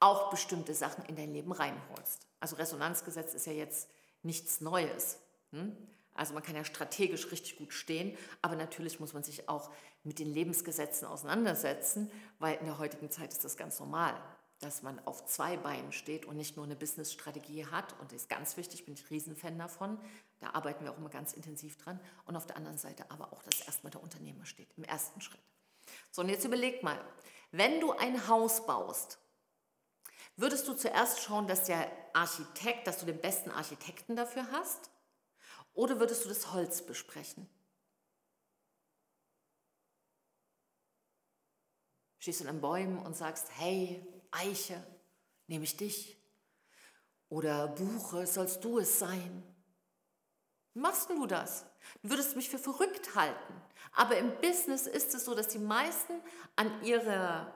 auch 0.00 0.30
bestimmte 0.30 0.74
Sachen 0.74 1.04
in 1.04 1.16
dein 1.16 1.32
Leben 1.32 1.52
reinholst. 1.52 2.26
Also 2.40 2.56
Resonanzgesetz 2.56 3.34
ist 3.34 3.46
ja 3.46 3.52
jetzt 3.52 3.88
nichts 4.22 4.60
Neues. 4.60 5.18
Hm? 5.52 5.76
Also 6.14 6.34
man 6.34 6.42
kann 6.42 6.56
ja 6.56 6.64
strategisch 6.64 7.30
richtig 7.30 7.56
gut 7.56 7.72
stehen, 7.72 8.16
aber 8.42 8.56
natürlich 8.56 8.98
muss 9.00 9.12
man 9.12 9.22
sich 9.22 9.48
auch 9.48 9.70
mit 10.02 10.18
den 10.18 10.32
Lebensgesetzen 10.32 11.06
auseinandersetzen, 11.06 12.10
weil 12.38 12.56
in 12.58 12.66
der 12.66 12.78
heutigen 12.78 13.10
Zeit 13.10 13.32
ist 13.32 13.44
das 13.44 13.56
ganz 13.56 13.78
normal, 13.78 14.14
dass 14.60 14.82
man 14.82 14.98
auf 15.06 15.24
zwei 15.26 15.56
Beinen 15.56 15.92
steht 15.92 16.26
und 16.26 16.36
nicht 16.36 16.56
nur 16.56 16.66
eine 16.66 16.76
Businessstrategie 16.76 17.66
hat. 17.66 17.98
Und 18.00 18.12
das 18.12 18.22
ist 18.22 18.28
ganz 18.28 18.56
wichtig, 18.56 18.84
bin 18.84 18.94
ich 18.94 19.08
Riesenfan 19.10 19.58
davon. 19.58 19.98
Da 20.40 20.50
arbeiten 20.50 20.84
wir 20.84 20.92
auch 20.92 20.98
immer 20.98 21.08
ganz 21.08 21.32
intensiv 21.32 21.78
dran. 21.78 21.98
Und 22.26 22.36
auf 22.36 22.46
der 22.46 22.56
anderen 22.56 22.76
Seite 22.76 23.10
aber 23.10 23.32
auch, 23.32 23.42
dass 23.42 23.62
erstmal 23.62 23.90
der 23.90 24.02
Unternehmer 24.02 24.44
steht, 24.44 24.68
im 24.76 24.84
ersten 24.84 25.20
Schritt. 25.22 25.40
So, 26.10 26.20
und 26.20 26.28
jetzt 26.28 26.44
überleg 26.44 26.82
mal, 26.82 27.00
wenn 27.52 27.80
du 27.80 27.92
ein 27.92 28.28
Haus 28.28 28.66
baust, 28.66 29.18
Würdest 30.40 30.66
du 30.68 30.72
zuerst 30.72 31.20
schauen, 31.20 31.46
dass 31.46 31.64
der 31.64 31.86
Architekt, 32.14 32.86
dass 32.86 32.98
du 32.98 33.04
den 33.04 33.20
besten 33.20 33.50
Architekten 33.50 34.16
dafür 34.16 34.50
hast? 34.50 34.90
Oder 35.74 36.00
würdest 36.00 36.24
du 36.24 36.30
das 36.30 36.54
Holz 36.54 36.80
besprechen? 36.80 37.46
Stehst 42.20 42.40
du 42.40 42.48
in 42.48 42.60
Bäumen 42.62 42.98
und 42.98 43.14
sagst, 43.14 43.48
hey, 43.58 44.02
Eiche, 44.30 44.82
nehme 45.46 45.64
ich 45.64 45.76
dich. 45.76 46.16
Oder 47.28 47.68
Buche, 47.68 48.26
sollst 48.26 48.64
du 48.64 48.78
es 48.78 48.98
sein. 48.98 49.42
Machst 50.72 51.10
du 51.10 51.26
das? 51.26 51.66
Du 52.02 52.08
würdest 52.08 52.34
mich 52.34 52.48
für 52.48 52.58
verrückt 52.58 53.14
halten. 53.14 53.62
Aber 53.92 54.16
im 54.16 54.34
Business 54.40 54.86
ist 54.86 55.14
es 55.14 55.26
so, 55.26 55.34
dass 55.34 55.48
die 55.48 55.58
meisten 55.58 56.14
an 56.56 56.82
ihre, 56.82 57.52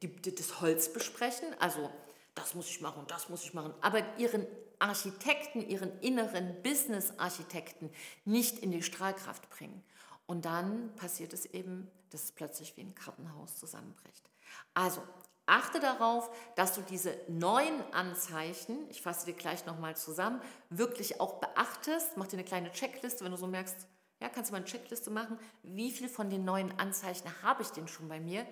die, 0.00 0.14
die, 0.14 0.32
das 0.32 0.60
Holz 0.60 0.92
besprechen, 0.92 1.52
also 1.58 1.90
das 2.34 2.54
muss 2.54 2.68
ich 2.68 2.80
machen, 2.80 3.04
das 3.08 3.28
muss 3.28 3.44
ich 3.44 3.54
machen, 3.54 3.74
aber 3.80 4.02
ihren 4.18 4.46
Architekten, 4.78 5.60
ihren 5.60 5.98
inneren 6.00 6.62
Business-Architekten 6.62 7.90
nicht 8.24 8.58
in 8.58 8.70
die 8.70 8.82
Strahlkraft 8.82 9.48
bringen. 9.50 9.82
Und 10.26 10.44
dann 10.44 10.94
passiert 10.96 11.32
es 11.32 11.46
eben, 11.46 11.90
dass 12.10 12.24
es 12.24 12.32
plötzlich 12.32 12.76
wie 12.76 12.82
ein 12.82 12.94
Kartenhaus 12.94 13.56
zusammenbricht. 13.56 14.28
Also 14.72 15.02
achte 15.46 15.80
darauf, 15.80 16.30
dass 16.56 16.74
du 16.74 16.82
diese 16.82 17.16
neuen 17.28 17.80
Anzeichen, 17.92 18.88
ich 18.90 19.02
fasse 19.02 19.26
dir 19.26 19.34
gleich 19.34 19.66
nochmal 19.66 19.96
zusammen, 19.96 20.40
wirklich 20.70 21.20
auch 21.20 21.40
beachtest. 21.40 22.16
Mach 22.16 22.26
dir 22.26 22.38
eine 22.38 22.44
kleine 22.44 22.72
Checkliste, 22.72 23.24
wenn 23.24 23.32
du 23.32 23.36
so 23.36 23.46
merkst, 23.46 23.86
ja, 24.20 24.28
kannst 24.28 24.50
du 24.50 24.52
mal 24.52 24.58
eine 24.58 24.66
Checkliste 24.66 25.10
machen, 25.10 25.38
wie 25.62 25.90
viel 25.90 26.08
von 26.08 26.30
den 26.30 26.44
neuen 26.44 26.78
Anzeichen 26.78 27.30
habe 27.42 27.62
ich 27.62 27.68
denn 27.68 27.88
schon 27.88 28.08
bei 28.08 28.20
mir? 28.20 28.46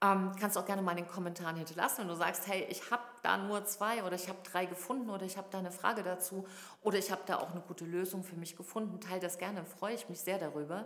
Ähm, 0.00 0.32
kannst 0.40 0.56
du 0.56 0.60
auch 0.60 0.66
gerne 0.66 0.80
mal 0.80 0.92
in 0.92 1.04
den 1.04 1.08
Kommentaren 1.08 1.56
hinterlassen, 1.56 1.98
wenn 1.98 2.08
du 2.08 2.16
sagst, 2.16 2.46
hey, 2.46 2.66
ich 2.70 2.90
habe 2.90 3.02
da 3.22 3.38
nur 3.38 3.64
zwei 3.64 4.04
oder 4.04 4.16
ich 4.16 4.28
habe 4.28 4.38
drei 4.42 4.66
gefunden 4.66 5.10
oder 5.10 5.24
ich 5.24 5.36
habe 5.36 5.48
da 5.50 5.58
eine 5.58 5.72
Frage 5.72 6.02
dazu 6.02 6.46
oder 6.82 6.98
ich 6.98 7.10
habe 7.10 7.22
da 7.26 7.38
auch 7.38 7.52
eine 7.52 7.60
gute 7.60 7.84
Lösung 7.84 8.24
für 8.24 8.36
mich 8.36 8.56
gefunden. 8.56 9.00
Teil 9.00 9.20
das 9.20 9.38
gerne, 9.38 9.64
freue 9.64 9.94
ich 9.94 10.08
mich 10.08 10.20
sehr 10.20 10.38
darüber. 10.38 10.84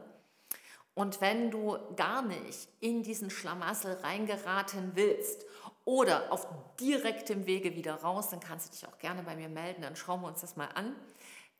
Und 0.95 1.21
wenn 1.21 1.51
du 1.51 1.79
gar 1.97 2.23
nicht 2.23 2.69
in 2.81 3.03
diesen 3.03 3.31
Schlamassel 3.31 3.95
reingeraten 4.03 4.93
willst 4.95 5.45
oder 5.85 6.33
auf 6.33 6.47
direktem 6.81 7.47
Wege 7.47 7.75
wieder 7.75 7.97
raus, 7.97 8.31
dann 8.31 8.41
kannst 8.41 8.69
du 8.69 8.73
dich 8.73 8.89
auch 8.89 8.99
gerne 8.99 9.23
bei 9.23 9.37
mir 9.37 9.49
melden, 9.49 9.83
dann 9.83 9.97
schauen 9.97 10.23
wir 10.23 10.29
uns 10.29 10.41
das 10.41 10.57
mal 10.57 10.69
an. 10.75 10.95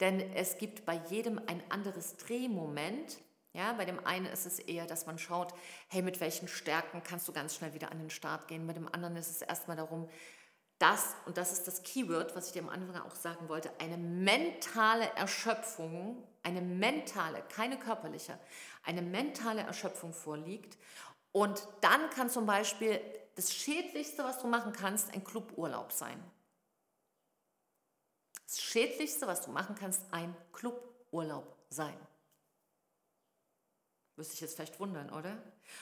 Denn 0.01 0.21
es 0.35 0.59
gibt 0.59 0.85
bei 0.85 1.01
jedem 1.09 1.41
ein 1.47 1.63
anderes 1.71 2.17
Drehmoment 2.17 3.19
ja, 3.57 3.73
bei 3.73 3.87
dem 3.87 4.05
einen 4.05 4.27
ist 4.27 4.45
es 4.45 4.59
eher, 4.59 4.87
dass 4.87 5.07
man 5.07 5.19
schaut, 5.19 5.55
hey, 5.89 6.03
mit 6.03 6.21
welchen 6.21 6.47
Stärken 6.47 7.03
kannst 7.03 7.27
du 7.27 7.33
ganz 7.33 7.55
schnell 7.55 7.73
wieder 7.73 7.91
an 7.91 7.99
den 7.99 8.11
Start 8.11 8.49
gehen. 8.49 8.67
Bei 8.67 8.75
dem 8.75 8.87
anderen 8.93 9.17
ist 9.17 9.31
es 9.31 9.41
erstmal 9.41 9.79
darum, 9.79 10.11
dass, 10.79 11.15
und 11.25 11.39
das 11.39 11.53
ist 11.53 11.67
das 11.67 11.83
Keyword, 11.83 12.37
was 12.37 12.49
ich 12.49 12.53
dir 12.53 12.63
am 12.63 12.69
Anfang 12.69 13.01
auch 13.03 13.15
sagen 13.15 13.49
wollte, 13.49 13.71
eine 13.81 13.97
mentale 13.97 15.11
Erschöpfung, 15.15 16.23
eine 16.43 16.61
mentale, 16.61 17.43
keine 17.49 17.79
körperliche, 17.79 18.39
eine 18.85 19.03
mentale 19.03 19.63
Erschöpfung 19.63 20.13
vorliegt. 20.13 20.77
Und 21.33 21.67
dann 21.81 22.11
kann 22.11 22.29
zum 22.29 22.47
Beispiel 22.47 23.01
das 23.35 23.55
Schädlichste, 23.55 24.25
was 24.25 24.41
du 24.41 24.49
machen 24.49 24.73
kannst, 24.73 25.13
ein 25.15 25.25
Cluburlaub 25.25 25.93
sein. 25.93 26.23
Das 28.47 28.61
Schädlichste, 28.61 29.27
was 29.27 29.43
du 29.43 29.51
machen 29.51 29.75
kannst, 29.75 30.03
ein 30.13 30.35
Cluburlaub 30.53 31.57
sein. 31.69 31.97
Müsste 34.17 34.35
ich 34.35 34.41
jetzt 34.41 34.57
vielleicht 34.57 34.81
wundern, 34.81 35.11
oder? 35.11 35.37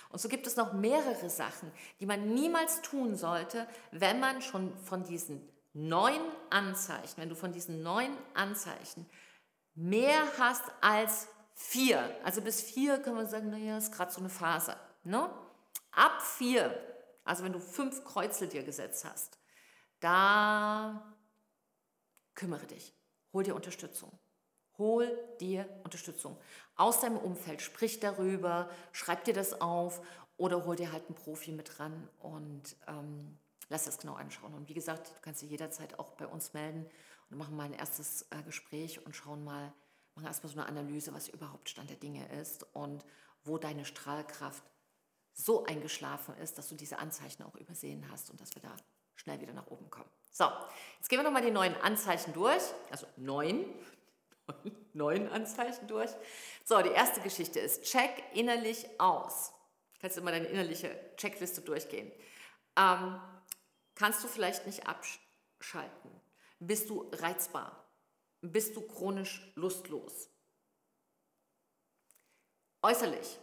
Und 0.08 0.20
so 0.20 0.28
gibt 0.28 0.46
es 0.46 0.56
noch 0.56 0.72
mehrere 0.72 1.30
Sachen, 1.30 1.70
die 2.00 2.06
man 2.06 2.34
niemals 2.34 2.82
tun 2.82 3.16
sollte, 3.16 3.68
wenn 3.92 4.18
man 4.18 4.42
schon 4.42 4.76
von 4.78 5.04
diesen 5.04 5.48
neun 5.72 6.20
Anzeichen, 6.50 7.16
wenn 7.16 7.28
du 7.28 7.36
von 7.36 7.52
diesen 7.52 7.82
neun 7.82 8.16
Anzeichen 8.34 9.06
mehr 9.74 10.26
hast 10.38 10.64
als 10.80 11.28
vier. 11.54 12.16
Also 12.24 12.40
bis 12.40 12.60
vier 12.60 12.98
kann 12.98 13.14
man 13.14 13.28
sagen, 13.28 13.50
naja, 13.50 13.78
ist 13.78 13.92
gerade 13.92 14.12
so 14.12 14.20
eine 14.20 14.30
Phase. 14.30 14.76
Ne? 15.04 15.30
Ab 15.92 16.20
vier, 16.22 16.76
also 17.24 17.44
wenn 17.44 17.52
du 17.52 17.60
fünf 17.60 18.04
Kreuzel 18.04 18.48
dir 18.48 18.64
gesetzt 18.64 19.04
hast, 19.04 19.38
da 20.00 21.14
kümmere 22.34 22.66
dich, 22.66 22.94
hol 23.32 23.44
dir 23.44 23.54
Unterstützung. 23.54 24.10
Hol 24.78 25.18
dir 25.40 25.68
Unterstützung 25.84 26.36
aus 26.76 27.00
deinem 27.00 27.16
Umfeld, 27.16 27.62
sprich 27.62 28.00
darüber, 28.00 28.68
schreib 28.92 29.24
dir 29.24 29.34
das 29.34 29.60
auf 29.60 30.00
oder 30.36 30.64
hol 30.64 30.76
dir 30.76 30.92
halt 30.92 31.06
einen 31.06 31.14
Profi 31.14 31.52
mit 31.52 31.78
ran 31.78 32.08
und 32.20 32.76
ähm, 32.88 33.38
lass 33.68 33.84
das 33.84 33.98
genau 33.98 34.14
anschauen. 34.14 34.54
Und 34.54 34.68
wie 34.68 34.74
gesagt, 34.74 35.08
du 35.08 35.20
kannst 35.22 35.42
dich 35.42 35.50
jederzeit 35.50 35.98
auch 35.98 36.10
bei 36.12 36.26
uns 36.26 36.52
melden 36.52 36.86
und 37.30 37.38
machen 37.38 37.56
mal 37.56 37.64
ein 37.64 37.72
erstes 37.72 38.22
äh, 38.30 38.42
Gespräch 38.42 39.04
und 39.06 39.14
schauen 39.14 39.44
mal, 39.44 39.72
machen 40.14 40.26
erstmal 40.26 40.52
so 40.52 40.58
eine 40.58 40.68
Analyse, 40.68 41.14
was 41.14 41.28
überhaupt 41.28 41.68
Stand 41.68 41.90
der 41.90 41.96
Dinge 41.96 42.26
ist 42.40 42.64
und 42.74 43.04
wo 43.44 43.58
deine 43.58 43.84
Strahlkraft 43.84 44.64
so 45.32 45.64
eingeschlafen 45.64 46.36
ist, 46.38 46.58
dass 46.58 46.68
du 46.68 46.74
diese 46.74 46.98
Anzeichen 46.98 47.42
auch 47.42 47.56
übersehen 47.56 48.06
hast 48.10 48.30
und 48.30 48.40
dass 48.40 48.54
wir 48.54 48.62
da 48.62 48.74
schnell 49.16 49.40
wieder 49.40 49.52
nach 49.52 49.66
oben 49.66 49.90
kommen. 49.90 50.08
So, 50.30 50.46
jetzt 50.98 51.08
gehen 51.08 51.18
wir 51.18 51.24
nochmal 51.24 51.42
die 51.42 51.50
neuen 51.50 51.76
Anzeichen 51.76 52.32
durch, 52.32 52.62
also 52.90 53.06
neun, 53.16 53.64
neun 54.92 55.28
Anzeichen 55.28 55.86
durch. 55.86 56.10
So, 56.64 56.80
die 56.82 56.90
erste 56.90 57.20
Geschichte 57.20 57.60
ist, 57.60 57.84
check 57.84 58.10
innerlich 58.34 58.86
aus. 58.98 59.52
Kannst 60.00 60.16
du 60.16 60.20
immer 60.20 60.32
deine 60.32 60.46
innerliche 60.46 60.98
Checkliste 61.16 61.62
durchgehen. 61.62 62.12
Ähm, 62.76 63.20
kannst 63.94 64.22
du 64.22 64.28
vielleicht 64.28 64.66
nicht 64.66 64.86
abschalten? 64.86 66.10
Bist 66.58 66.90
du 66.90 67.10
reizbar? 67.12 67.88
Bist 68.40 68.76
du 68.76 68.82
chronisch 68.82 69.40
lustlos? 69.54 70.28
Äußerlich 72.82 73.38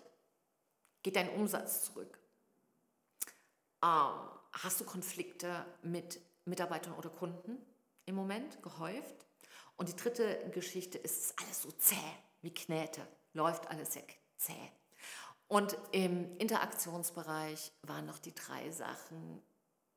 geht 1.02 1.16
dein 1.16 1.30
Umsatz 1.30 1.86
zurück. 1.86 2.20
Ähm, 3.84 4.30
hast 4.54 4.80
du 4.80 4.86
Konflikte 4.86 5.66
mit 5.82 6.22
Mitarbeitern 6.46 6.94
oder 6.94 7.10
Kunden 7.10 7.58
im 8.06 8.16
Moment 8.16 8.62
gehäuft? 8.62 9.26
Und 9.82 9.89
die 9.89 9.96
dritte 9.96 10.48
Geschichte 10.52 11.00
ist 11.00 11.34
alles 11.41 11.63
so 11.63 11.72
zäh 11.72 11.96
wie 12.44 12.54
Knäte, 12.54 13.02
läuft 13.34 13.67
alles 13.67 13.96
weg, 13.96 14.20
zäh. 14.38 14.54
Und 15.48 15.76
im 15.91 16.38
Interaktionsbereich 16.38 17.72
waren 17.82 18.06
noch 18.06 18.20
die 18.20 18.36
drei 18.36 18.70
Sachen 18.70 19.41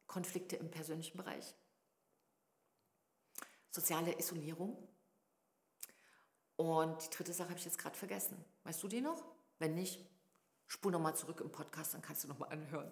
Konflikte 0.06 0.56
im 0.56 0.70
persönlichen 0.70 1.18
Bereich, 1.18 1.54
soziale 3.68 4.18
Isolierung 4.18 4.88
und 6.56 7.04
die 7.04 7.14
dritte 7.14 7.34
Sache 7.34 7.50
habe 7.50 7.58
ich 7.58 7.66
jetzt 7.66 7.76
gerade 7.76 7.94
vergessen. 7.94 8.42
Weißt 8.62 8.82
du 8.82 8.88
die 8.88 9.02
noch? 9.02 9.22
Wenn 9.58 9.74
nicht, 9.74 10.00
spul 10.66 10.92
nochmal 10.92 11.14
zurück 11.14 11.42
im 11.42 11.52
Podcast, 11.52 11.92
dann 11.92 12.00
kannst 12.00 12.24
du 12.24 12.28
nochmal 12.28 12.48
anhören. 12.52 12.90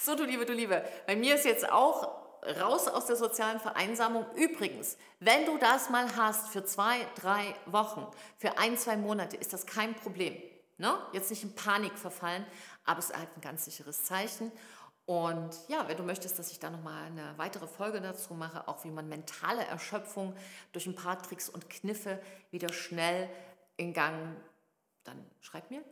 So, 0.00 0.14
du 0.14 0.24
Liebe, 0.24 0.46
du 0.46 0.54
Liebe, 0.54 0.82
bei 1.06 1.14
mir 1.14 1.34
ist 1.34 1.44
jetzt 1.44 1.70
auch 1.70 2.21
raus 2.60 2.88
aus 2.88 3.06
der 3.06 3.16
sozialen 3.16 3.60
Vereinsamung. 3.60 4.26
Übrigens, 4.34 4.96
wenn 5.20 5.46
du 5.46 5.58
das 5.58 5.90
mal 5.90 6.16
hast 6.16 6.48
für 6.48 6.64
zwei, 6.64 7.06
drei 7.20 7.54
Wochen, 7.66 8.06
für 8.38 8.58
ein, 8.58 8.76
zwei 8.76 8.96
Monate, 8.96 9.36
ist 9.36 9.52
das 9.52 9.66
kein 9.66 9.94
Problem. 9.94 10.36
Ne? 10.78 10.92
Jetzt 11.12 11.30
nicht 11.30 11.44
in 11.44 11.54
Panik 11.54 11.96
verfallen, 11.96 12.44
aber 12.84 12.98
es 12.98 13.10
ist 13.10 13.16
halt 13.16 13.28
ein 13.36 13.40
ganz 13.40 13.64
sicheres 13.64 14.04
Zeichen. 14.04 14.50
Und 15.04 15.56
ja, 15.68 15.86
wenn 15.88 15.96
du 15.96 16.02
möchtest, 16.02 16.38
dass 16.38 16.50
ich 16.52 16.58
da 16.58 16.70
nochmal 16.70 17.06
eine 17.06 17.36
weitere 17.36 17.66
Folge 17.66 18.00
dazu 18.00 18.34
mache, 18.34 18.66
auch 18.68 18.84
wie 18.84 18.90
man 18.90 19.08
mentale 19.08 19.64
Erschöpfung 19.64 20.34
durch 20.72 20.86
ein 20.86 20.94
paar 20.94 21.20
Tricks 21.20 21.48
und 21.48 21.68
Kniffe 21.68 22.20
wieder 22.50 22.72
schnell 22.72 23.28
in 23.76 23.92
Gang, 23.92 24.36
dann 25.04 25.24
schreib 25.40 25.70
mir, 25.70 25.82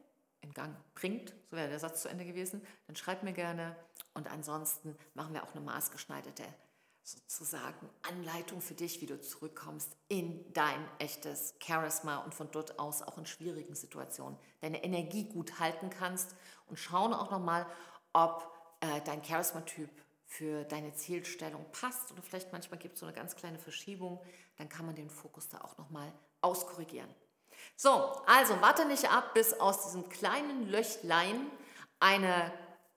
in 0.43 0.53
Gang 0.53 0.77
bringt, 0.95 1.35
so 1.51 1.57
wäre 1.57 1.69
der 1.69 1.79
Satz 1.79 2.03
zu 2.03 2.09
Ende 2.09 2.25
gewesen, 2.25 2.63
dann 2.87 2.97
schreib 2.97 3.23
mir 3.23 3.33
gerne. 3.33 3.77
Und 4.15 4.31
ansonsten 4.31 4.97
machen 5.15 5.35
wir 5.35 5.45
auch 5.45 5.55
eine 5.55 5.61
maßgeschneiderte 5.61 6.45
sozusagen 7.03 7.89
Anleitung 8.03 8.61
für 8.61 8.75
dich, 8.75 9.01
wie 9.01 9.07
du 9.07 9.21
zurückkommst 9.21 9.97
in 10.09 10.53
dein 10.53 10.87
echtes 10.99 11.55
Charisma 11.63 12.19
und 12.19 12.35
von 12.35 12.51
dort 12.51 12.79
aus 12.79 13.03
auch 13.03 13.19
in 13.19 13.27
schwierigen 13.27 13.75
Situationen 13.75 14.39
deine 14.61 14.85
Energie 14.85 15.25
gut 15.25 15.59
halten 15.59 15.91
kannst 15.91 16.35
und 16.67 16.79
schauen 16.79 17.13
auch 17.13 17.31
nochmal, 17.31 17.67
ob 18.13 18.51
äh, 18.81 19.01
dein 19.05 19.25
Charisma-Typ 19.25 19.91
für 20.25 20.65
deine 20.65 20.95
Zielstellung 20.95 21.65
passt 21.73 22.13
oder 22.13 22.23
vielleicht 22.23 22.53
manchmal 22.53 22.79
gibt 22.79 22.95
es 22.95 23.01
so 23.01 23.07
eine 23.07 23.15
ganz 23.15 23.35
kleine 23.35 23.59
Verschiebung, 23.59 24.23
dann 24.57 24.69
kann 24.69 24.87
man 24.87 24.95
den 24.95 25.11
Fokus 25.11 25.49
da 25.49 25.61
auch 25.63 25.77
nochmal 25.79 26.13
auskorrigieren. 26.41 27.13
So, 27.77 27.91
also 28.27 28.61
warte 28.61 28.85
nicht 28.87 29.11
ab, 29.11 29.35
bis 29.35 29.55
aus 29.55 29.85
diesem 29.85 30.09
kleinen 30.09 30.69
Löchlein 30.69 31.47
eine 31.99 32.53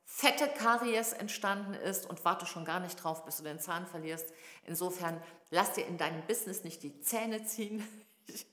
fette 0.05 0.47
Karies 0.47 1.13
entstanden 1.13 1.73
ist 1.73 2.09
und 2.09 2.23
warte 2.23 2.45
schon 2.45 2.65
gar 2.65 2.79
nicht 2.79 2.95
drauf, 2.95 3.25
bis 3.25 3.37
du 3.37 3.43
den 3.43 3.59
Zahn 3.59 3.87
verlierst. 3.87 4.33
Insofern 4.65 5.21
lass 5.49 5.73
dir 5.73 5.85
in 5.85 5.97
deinem 5.97 6.21
Business 6.27 6.63
nicht 6.63 6.83
die 6.83 6.99
Zähne 7.01 7.45
ziehen. 7.45 7.85
Ich 8.25 8.47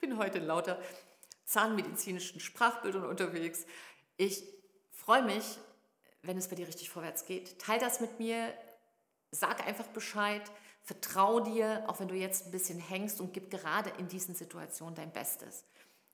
bin 0.00 0.18
heute 0.18 0.38
in 0.38 0.46
lauter 0.46 0.78
zahnmedizinischen 1.46 2.40
Sprachbildern 2.40 3.04
unterwegs. 3.04 3.66
Ich 4.16 4.44
freue 4.92 5.22
mich, 5.22 5.58
wenn 6.22 6.38
es 6.38 6.48
bei 6.48 6.56
dir 6.56 6.68
richtig 6.68 6.90
vorwärts 6.90 7.24
geht. 7.24 7.58
Teil 7.58 7.80
das 7.80 8.00
mit 8.00 8.20
mir, 8.20 8.52
sag 9.30 9.66
einfach 9.66 9.86
Bescheid, 9.88 10.42
vertrau 10.84 11.40
dir, 11.40 11.84
auch 11.88 11.98
wenn 12.00 12.08
du 12.08 12.14
jetzt 12.14 12.46
ein 12.46 12.50
bisschen 12.52 12.78
hängst 12.78 13.20
und 13.20 13.32
gib 13.32 13.50
gerade 13.50 13.90
in 13.98 14.08
diesen 14.08 14.34
Situationen 14.34 14.94
dein 14.94 15.12
Bestes. 15.12 15.64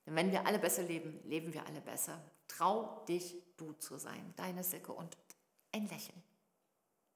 Denn 0.07 0.15
wenn 0.15 0.31
wir 0.33 0.47
alle 0.47 0.59
besser 0.59 0.83
leben, 0.83 1.21
leben 1.25 1.53
wir 1.53 1.67
alle 1.67 1.81
besser. 1.81 2.23
Trau 2.49 3.05
dich, 3.09 3.37
du 3.57 3.73
zu 3.75 3.99
sein. 3.99 4.33
Deine 4.37 4.65
Silke 4.65 4.93
und 4.93 5.17
ein 5.73 5.89
Lächeln. 5.89 6.23